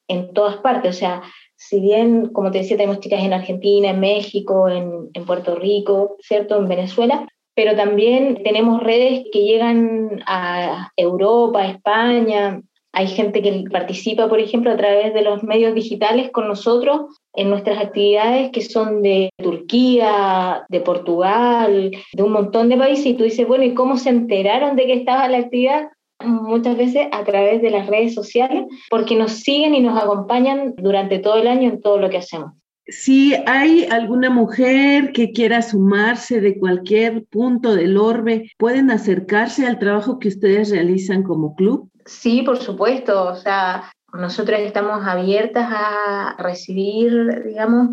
en 0.08 0.34
todas 0.34 0.58
partes. 0.58 0.96
O 0.96 0.98
sea, 0.98 1.22
si 1.58 1.80
bien, 1.80 2.30
como 2.30 2.50
te 2.50 2.58
decía, 2.58 2.76
tenemos 2.76 3.02
chicas 3.02 3.24
en 3.24 3.34
Argentina, 3.34 3.92
en 3.92 4.00
México, 4.00 4.68
en, 4.68 5.12
en 5.14 5.26
Puerto 5.28 5.54
Rico, 5.54 6.18
¿cierto? 6.22 6.58
En 6.58 6.68
Venezuela, 6.68 7.28
pero 7.54 7.76
también 7.76 8.42
tenemos 8.44 8.82
redes 8.82 9.26
que 9.32 9.44
llegan 9.44 10.24
a 10.26 10.92
Europa, 10.98 11.68
España. 11.68 12.64
Hay 12.92 13.08
gente 13.08 13.42
que 13.42 13.64
participa, 13.72 14.28
por 14.28 14.40
ejemplo, 14.40 14.72
a 14.72 14.78
través 14.78 15.14
de 15.14 15.22
los 15.22 15.44
medios 15.44 15.76
digitales 15.76 16.32
con 16.32 16.48
nosotros 16.48 17.02
en 17.36 17.50
nuestras 17.50 17.80
actividades 17.80 18.52
que 18.52 18.62
son 18.62 19.02
de 19.02 19.30
Turquía, 19.38 20.66
de 20.70 20.82
Portugal, 20.82 21.92
de 22.14 22.24
un 22.24 22.32
montón 22.32 22.70
de 22.70 22.78
países. 22.78 23.06
Y 23.06 23.14
tú 23.14 23.24
dices, 23.24 23.48
bueno, 23.48 23.64
¿y 23.64 23.74
cómo 23.74 23.98
se 23.98 24.10
enteraron 24.10 24.76
de 24.76 24.86
que 24.86 24.94
estaba 24.94 25.28
la 25.28 25.38
actividad? 25.38 25.90
muchas 26.22 26.78
veces 26.78 27.08
a 27.12 27.24
través 27.24 27.62
de 27.62 27.70
las 27.70 27.88
redes 27.88 28.14
sociales, 28.14 28.66
porque 28.90 29.16
nos 29.16 29.32
siguen 29.32 29.76
y 29.76 29.82
nos 29.82 29.98
acompañan 29.98 30.74
durante 30.78 31.20
todo 31.20 31.38
el 31.38 31.48
año 31.48 31.70
en 31.70 31.82
todo 31.82 31.98
lo 31.98 32.10
que 32.10 32.18
hacemos. 32.18 32.54
Si 32.92 33.36
hay 33.46 33.86
alguna 33.86 34.30
mujer 34.30 35.12
que 35.12 35.32
quiera 35.32 35.62
sumarse 35.62 36.42
de 36.42 36.58
cualquier 36.58 37.26
punto 37.26 37.76
del 37.76 37.98
orbe, 37.98 38.52
¿pueden 38.58 38.90
acercarse 38.90 39.68
al 39.68 39.80
trabajo 39.80 40.20
que 40.20 40.30
ustedes 40.30 40.72
realizan 40.72 41.24
como 41.24 41.56
club? 41.56 41.90
Sí, 42.06 42.42
por 42.42 42.58
supuesto. 42.58 43.26
O 43.26 43.36
sea, 43.36 43.92
nosotras 44.14 44.62
estamos 44.62 45.06
abiertas 45.06 45.68
a 45.72 46.36
recibir, 46.40 47.44
digamos, 47.46 47.90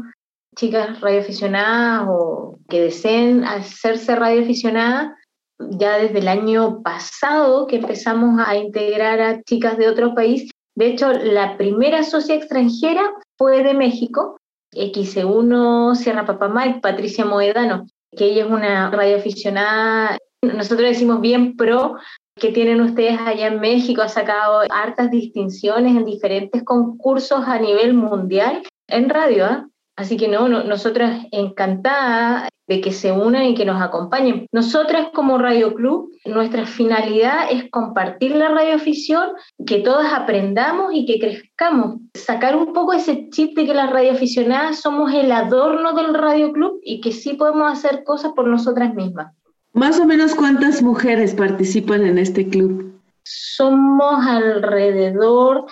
chicas 0.56 1.00
radioaficionadas 1.00 2.09
o 2.09 2.59
que 2.68 2.80
deseen 2.80 3.44
hacerse 3.44 4.16
radioaficionadas 4.16 5.12
ya 5.59 5.98
desde 5.98 6.18
el 6.18 6.28
año 6.28 6.82
pasado 6.82 7.66
que 7.66 7.76
empezamos 7.76 8.40
a 8.46 8.56
integrar 8.56 9.20
a 9.20 9.42
chicas 9.42 9.76
de 9.76 9.88
otro 9.88 10.14
país. 10.14 10.50
De 10.74 10.88
hecho, 10.88 11.12
la 11.12 11.56
primera 11.56 12.02
socia 12.02 12.35
extranjera 12.35 13.02
fue 13.38 13.62
de 13.62 13.74
México, 13.74 14.38
XE1 14.77 15.95
Sierra 15.97 16.27
Papamay, 16.27 16.81
Patricia 16.81 17.25
Moedano, 17.25 17.87
que 18.17 18.27
ella 18.27 18.45
es 18.45 18.51
una 18.51 18.91
radioaficionada, 18.91 20.19
nosotros 20.43 20.89
decimos 20.89 21.21
bien 21.21 21.57
pro, 21.57 21.97
que 22.39 22.53
tienen 22.53 22.81
ustedes 22.83 23.19
allá 23.19 23.47
en 23.47 23.61
México, 23.61 24.03
ha 24.03 24.09
sacado 24.09 24.61
hartas 24.71 25.11
distinciones 25.11 25.97
en 25.97 26.05
diferentes 26.05 26.62
concursos 26.65 27.45
a 27.47 27.59
nivel 27.59 27.95
mundial 27.95 28.62
en 28.89 29.09
radio. 29.09 29.47
¿ah? 29.47 29.69
Así 29.96 30.18
que 30.18 30.28
no, 30.28 30.48
nosotras 30.48 31.26
encantadas 31.32 32.50
de 32.68 32.80
que 32.80 32.92
se 32.92 33.12
unan 33.12 33.44
y 33.44 33.54
que 33.54 33.64
nos 33.64 33.80
acompañen. 33.80 34.46
Nosotras 34.52 35.09
como 35.14 35.38
Radio 35.38 35.72
Club, 35.74 36.11
nuestra 36.26 36.66
finalidad 36.66 37.46
es 37.50 37.70
compartir 37.70 38.35
la 38.35 38.48
radioafición, 38.48 39.30
que 39.64 39.78
todas 39.78 40.12
aprendamos 40.12 40.92
y 40.92 41.06
que 41.06 41.18
crezcamos. 41.18 42.00
Sacar 42.14 42.56
un 42.56 42.72
poco 42.72 42.92
ese 42.92 43.28
chip 43.30 43.56
de 43.56 43.66
que 43.66 43.74
las 43.74 43.90
radioaficionadas 43.90 44.80
somos 44.80 45.14
el 45.14 45.32
adorno 45.32 45.94
del 45.94 46.12
Radio 46.12 46.52
Club 46.52 46.80
y 46.82 47.00
que 47.00 47.12
sí 47.12 47.35
podemos 47.35 47.72
hacer 47.72 48.04
cosas 48.04 48.32
por 48.35 48.48
nosotras 48.48 48.94
mismas. 48.94 49.32
Más 49.72 50.00
o 50.00 50.04
menos 50.04 50.35
cuántas 50.35 50.82
mujeres 50.82 51.35
participan 51.35 52.04
en 52.04 52.18
este 52.18 52.48
club? 52.48 52.94
Somos 53.22 54.26
alrededor 54.26 55.66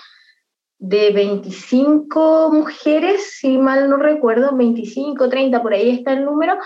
de 0.87 1.11
25 1.11 2.51
mujeres, 2.53 3.37
si 3.39 3.57
mal 3.57 3.89
no 3.89 3.97
recuerdo, 3.97 4.55
25, 4.55 5.29
30, 5.29 5.61
por 5.63 5.73
ahí 5.73 5.89
está 5.89 6.13
el 6.13 6.25
número, 6.25 6.57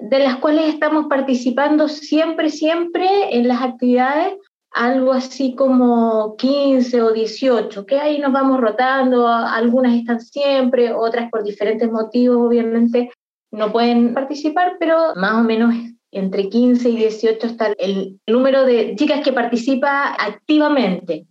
de 0.00 0.18
las 0.20 0.36
cuales 0.36 0.74
estamos 0.74 1.06
participando 1.06 1.88
siempre, 1.88 2.50
siempre 2.50 3.36
en 3.36 3.48
las 3.48 3.60
actividades, 3.62 4.34
algo 4.70 5.12
así 5.12 5.56
como 5.56 6.36
15 6.36 7.02
o 7.02 7.12
18, 7.12 7.84
que 7.84 7.98
ahí 7.98 8.20
nos 8.20 8.32
vamos 8.32 8.60
rotando, 8.60 9.26
algunas 9.26 9.94
están 9.94 10.20
siempre, 10.20 10.92
otras 10.92 11.28
por 11.28 11.42
diferentes 11.42 11.90
motivos, 11.90 12.36
obviamente 12.36 13.10
no 13.50 13.72
pueden 13.72 14.14
participar, 14.14 14.76
pero 14.78 15.14
más 15.16 15.34
o 15.34 15.42
menos 15.42 15.74
entre 16.12 16.48
15 16.48 16.90
y 16.90 16.96
18 16.96 17.46
está 17.46 17.72
el 17.78 18.20
número 18.26 18.64
de 18.64 18.94
chicas 18.94 19.24
que 19.24 19.32
participa 19.32 20.14
activamente. 20.14 21.26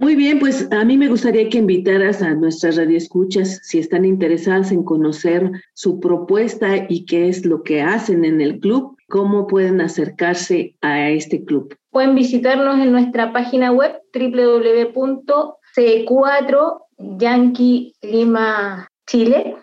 Muy 0.00 0.16
bien, 0.16 0.38
pues 0.38 0.66
a 0.72 0.82
mí 0.82 0.96
me 0.96 1.08
gustaría 1.08 1.50
que 1.50 1.58
invitaras 1.58 2.22
a 2.22 2.32
nuestras 2.32 2.78
radioescuchas, 2.78 3.60
si 3.62 3.78
están 3.78 4.06
interesadas 4.06 4.72
en 4.72 4.82
conocer 4.82 5.50
su 5.74 6.00
propuesta 6.00 6.86
y 6.88 7.04
qué 7.04 7.28
es 7.28 7.44
lo 7.44 7.62
que 7.62 7.82
hacen 7.82 8.24
en 8.24 8.40
el 8.40 8.60
club, 8.60 8.96
cómo 9.10 9.46
pueden 9.46 9.82
acercarse 9.82 10.74
a 10.80 11.10
este 11.10 11.44
club. 11.44 11.76
Pueden 11.90 12.14
visitarnos 12.14 12.78
en 12.78 12.92
nuestra 12.92 13.34
página 13.34 13.72
web 13.72 14.00
www.c4 14.14 16.80
Yankee 17.18 17.92
Lima 18.00 18.88
Chile 19.06 19.56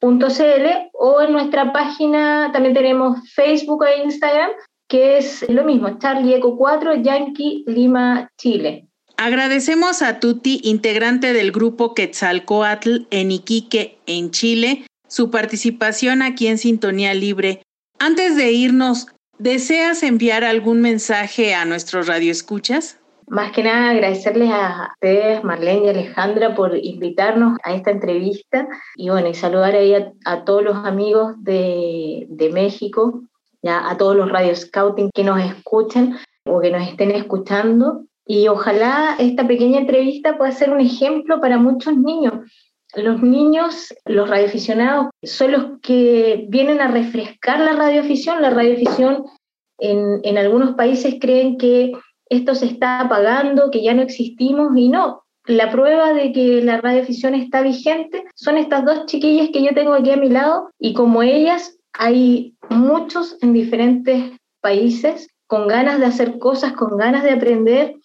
o 0.00 1.22
en 1.22 1.32
nuestra 1.32 1.72
página 1.72 2.50
también 2.52 2.74
tenemos 2.74 3.32
Facebook 3.32 3.84
e 3.84 4.02
Instagram 4.02 4.50
que 4.88 5.18
es 5.18 5.48
lo 5.48 5.62
mismo, 5.64 5.98
Charlie 5.98 6.34
Eco 6.34 6.58
4 6.58 6.96
Yankee 6.96 7.62
Lima 7.68 8.28
Chile. 8.36 8.88
Agradecemos 9.16 10.02
a 10.02 10.18
Tuti, 10.18 10.60
integrante 10.64 11.32
del 11.32 11.52
grupo 11.52 11.94
Quetzalcoatl 11.94 13.06
en 13.10 13.30
Iquique, 13.30 13.98
en 14.06 14.32
Chile, 14.32 14.86
su 15.08 15.30
participación 15.30 16.20
aquí 16.20 16.48
en 16.48 16.58
Sintonía 16.58 17.14
Libre. 17.14 17.62
Antes 18.00 18.36
de 18.36 18.50
irnos, 18.50 19.06
¿deseas 19.38 20.02
enviar 20.02 20.42
algún 20.42 20.80
mensaje 20.80 21.54
a 21.54 21.64
nuestros 21.64 22.08
radioescuchas? 22.08 22.98
Más 23.28 23.52
que 23.52 23.62
nada 23.62 23.90
agradecerles 23.90 24.50
a 24.50 24.90
ustedes, 24.94 25.44
Marlene 25.44 25.86
y 25.86 25.88
Alejandra, 25.90 26.54
por 26.54 26.76
invitarnos 26.76 27.56
a 27.62 27.72
esta 27.72 27.92
entrevista 27.92 28.66
y 28.96 29.10
bueno, 29.10 29.32
saludar 29.32 29.76
ahí 29.76 29.94
a, 30.24 30.44
todos 30.44 30.62
los 30.62 30.76
amigos 30.76 31.32
de, 31.38 32.26
de 32.28 32.50
México, 32.50 33.22
ya 33.62 33.88
a 33.88 33.96
todos 33.96 34.16
los 34.16 34.30
radio 34.30 34.54
scouting 34.54 35.10
que 35.14 35.24
nos 35.24 35.40
escuchan 35.40 36.18
o 36.44 36.60
que 36.60 36.70
nos 36.70 36.86
estén 36.86 37.12
escuchando 37.12 38.04
y 38.26 38.48
ojalá 38.48 39.16
esta 39.18 39.46
pequeña 39.46 39.78
entrevista 39.78 40.38
pueda 40.38 40.52
ser 40.52 40.70
un 40.70 40.80
ejemplo 40.80 41.40
para 41.40 41.58
muchos 41.58 41.96
niños. 41.96 42.50
Los 42.96 43.22
niños, 43.22 43.92
los 44.04 44.28
radioaficionados, 44.30 45.08
son 45.22 45.52
los 45.52 45.80
que 45.82 46.46
vienen 46.48 46.80
a 46.80 46.88
refrescar 46.88 47.58
la 47.60 47.72
radioafición. 47.72 48.40
La 48.40 48.50
radioafición 48.50 49.24
en, 49.78 50.20
en 50.22 50.38
algunos 50.38 50.74
países 50.74 51.16
creen 51.20 51.58
que 51.58 51.92
esto 52.30 52.54
se 52.54 52.66
está 52.66 53.00
apagando, 53.00 53.70
que 53.70 53.82
ya 53.82 53.94
no 53.94 54.02
existimos 54.02 54.76
y 54.76 54.88
no. 54.88 55.24
La 55.46 55.70
prueba 55.70 56.14
de 56.14 56.32
que 56.32 56.62
la 56.62 56.80
radioafición 56.80 57.34
está 57.34 57.60
vigente 57.60 58.24
son 58.34 58.56
estas 58.56 58.84
dos 58.86 59.04
chiquillas 59.06 59.50
que 59.52 59.62
yo 59.62 59.74
tengo 59.74 59.92
aquí 59.92 60.10
a 60.10 60.16
mi 60.16 60.30
lado 60.30 60.70
y 60.78 60.94
como 60.94 61.22
ellas 61.22 61.76
hay 61.92 62.54
muchos 62.70 63.36
en 63.42 63.52
diferentes 63.52 64.32
países 64.62 65.28
con 65.46 65.68
ganas 65.68 66.00
de 66.00 66.06
hacer 66.06 66.38
cosas, 66.38 66.72
con 66.72 66.96
ganas 66.96 67.24
de 67.24 67.32
aprender 67.32 67.96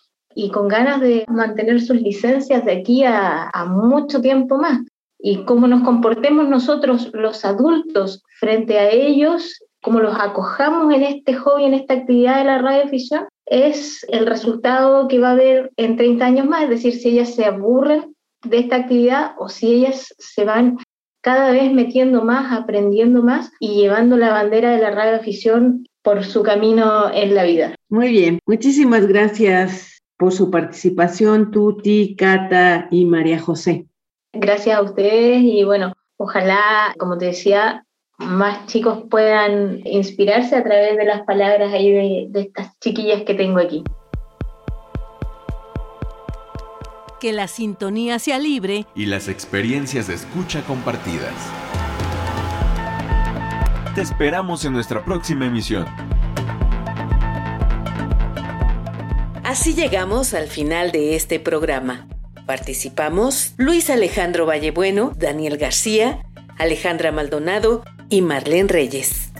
y 0.41 0.51
con 0.51 0.69
ganas 0.69 1.01
de 1.01 1.25
mantener 1.27 1.81
sus 1.81 2.01
licencias 2.01 2.63
de 2.63 2.71
aquí 2.71 3.03
a, 3.03 3.51
mucho 3.67 4.21
tiempo 4.21 4.57
más. 4.57 4.79
Y 5.21 5.43
cómo 5.43 5.67
nos 5.67 5.83
comportemos 5.83 6.47
nosotros 6.47 7.09
los 7.11 7.43
adultos 7.43 8.23
frente 8.39 8.79
a 8.79 8.89
ellos, 8.89 9.59
cómo 9.81 9.99
los 9.99 10.17
acojamos 10.17 10.93
en 10.93 11.03
este 11.03 11.33
hobby, 11.33 11.65
en 11.65 11.73
esta 11.73 11.95
actividad 11.95 12.37
de 12.37 12.45
la 12.45 12.59
radioficción, 12.59 13.25
es 13.45 14.05
el 14.07 14.25
resultado 14.25 15.09
que 15.09 15.19
va 15.19 15.29
a 15.29 15.33
haber 15.33 15.71
en 15.75 15.97
30 15.97 16.25
años 16.25 16.47
más, 16.47 16.63
es 16.63 16.69
decir, 16.69 16.93
si 16.93 17.09
ellas 17.09 17.35
se 17.35 17.43
aburren 17.43 18.15
de 18.45 18.59
esta 18.59 18.77
actividad 18.77 19.33
o 19.39 19.49
si 19.49 19.67
ellas 19.73 20.15
se 20.19 20.45
van 20.45 20.77
cada 21.21 21.51
vez 21.51 21.69
metiendo 21.73 22.23
más, 22.23 22.57
aprendiendo 22.57 23.23
más 23.23 23.51
y 23.59 23.75
llevando 23.75 24.15
la 24.15 24.29
bandera 24.29 24.71
de 24.71 24.81
la 24.81 24.91
radioafición 24.91 25.85
por 26.01 26.23
su 26.23 26.43
camino 26.43 27.13
en 27.13 27.35
la 27.35 27.43
vida. 27.43 27.75
Muy 27.89 28.07
bien, 28.07 28.39
muchísimas 28.45 29.05
gracias 29.05 29.98
por 30.19 30.33
su 30.33 30.51
participación, 30.51 31.49
Tuti, 31.49 32.17
Cata 32.17 32.89
y 32.91 33.05
María 33.05 33.39
José. 33.39 33.85
Gracias 34.33 34.77
a 34.77 34.81
ustedes 34.81 35.41
y 35.41 35.63
bueno, 35.63 35.93
ojalá, 36.17 36.93
como 36.99 37.17
te 37.17 37.27
decía, 37.27 37.85
más 38.17 38.65
chicos 38.65 39.05
puedan 39.09 39.79
inspirarse 39.87 40.57
a 40.57 40.63
través 40.63 40.97
de 40.97 41.05
las 41.05 41.21
palabras 41.21 41.71
ahí 41.71 41.91
de, 41.91 42.27
de 42.29 42.41
estas 42.41 42.77
chiquillas 42.79 43.23
que 43.23 43.33
tengo 43.33 43.59
aquí. 43.59 43.81
Que 47.21 47.31
la 47.31 47.47
sintonía 47.47 48.19
sea 48.19 48.39
libre 48.39 48.85
y 48.95 49.05
las 49.05 49.29
experiencias 49.29 50.07
de 50.07 50.15
escucha 50.15 50.61
compartidas. 50.63 51.33
Te 53.95 54.01
esperamos 54.01 54.65
en 54.65 54.73
nuestra 54.73 55.03
próxima 55.03 55.45
emisión. 55.45 55.85
Así 59.49 59.73
llegamos 59.73 60.35
al 60.35 60.47
final 60.47 60.91
de 60.91 61.15
este 61.15 61.39
programa. 61.39 62.07
Participamos 62.45 63.55
Luis 63.57 63.89
Alejandro 63.89 64.45
Vallebueno, 64.45 65.11
Daniel 65.17 65.57
García, 65.57 66.23
Alejandra 66.59 67.11
Maldonado 67.11 67.83
y 68.09 68.21
Marlene 68.21 68.69
Reyes. 68.69 69.31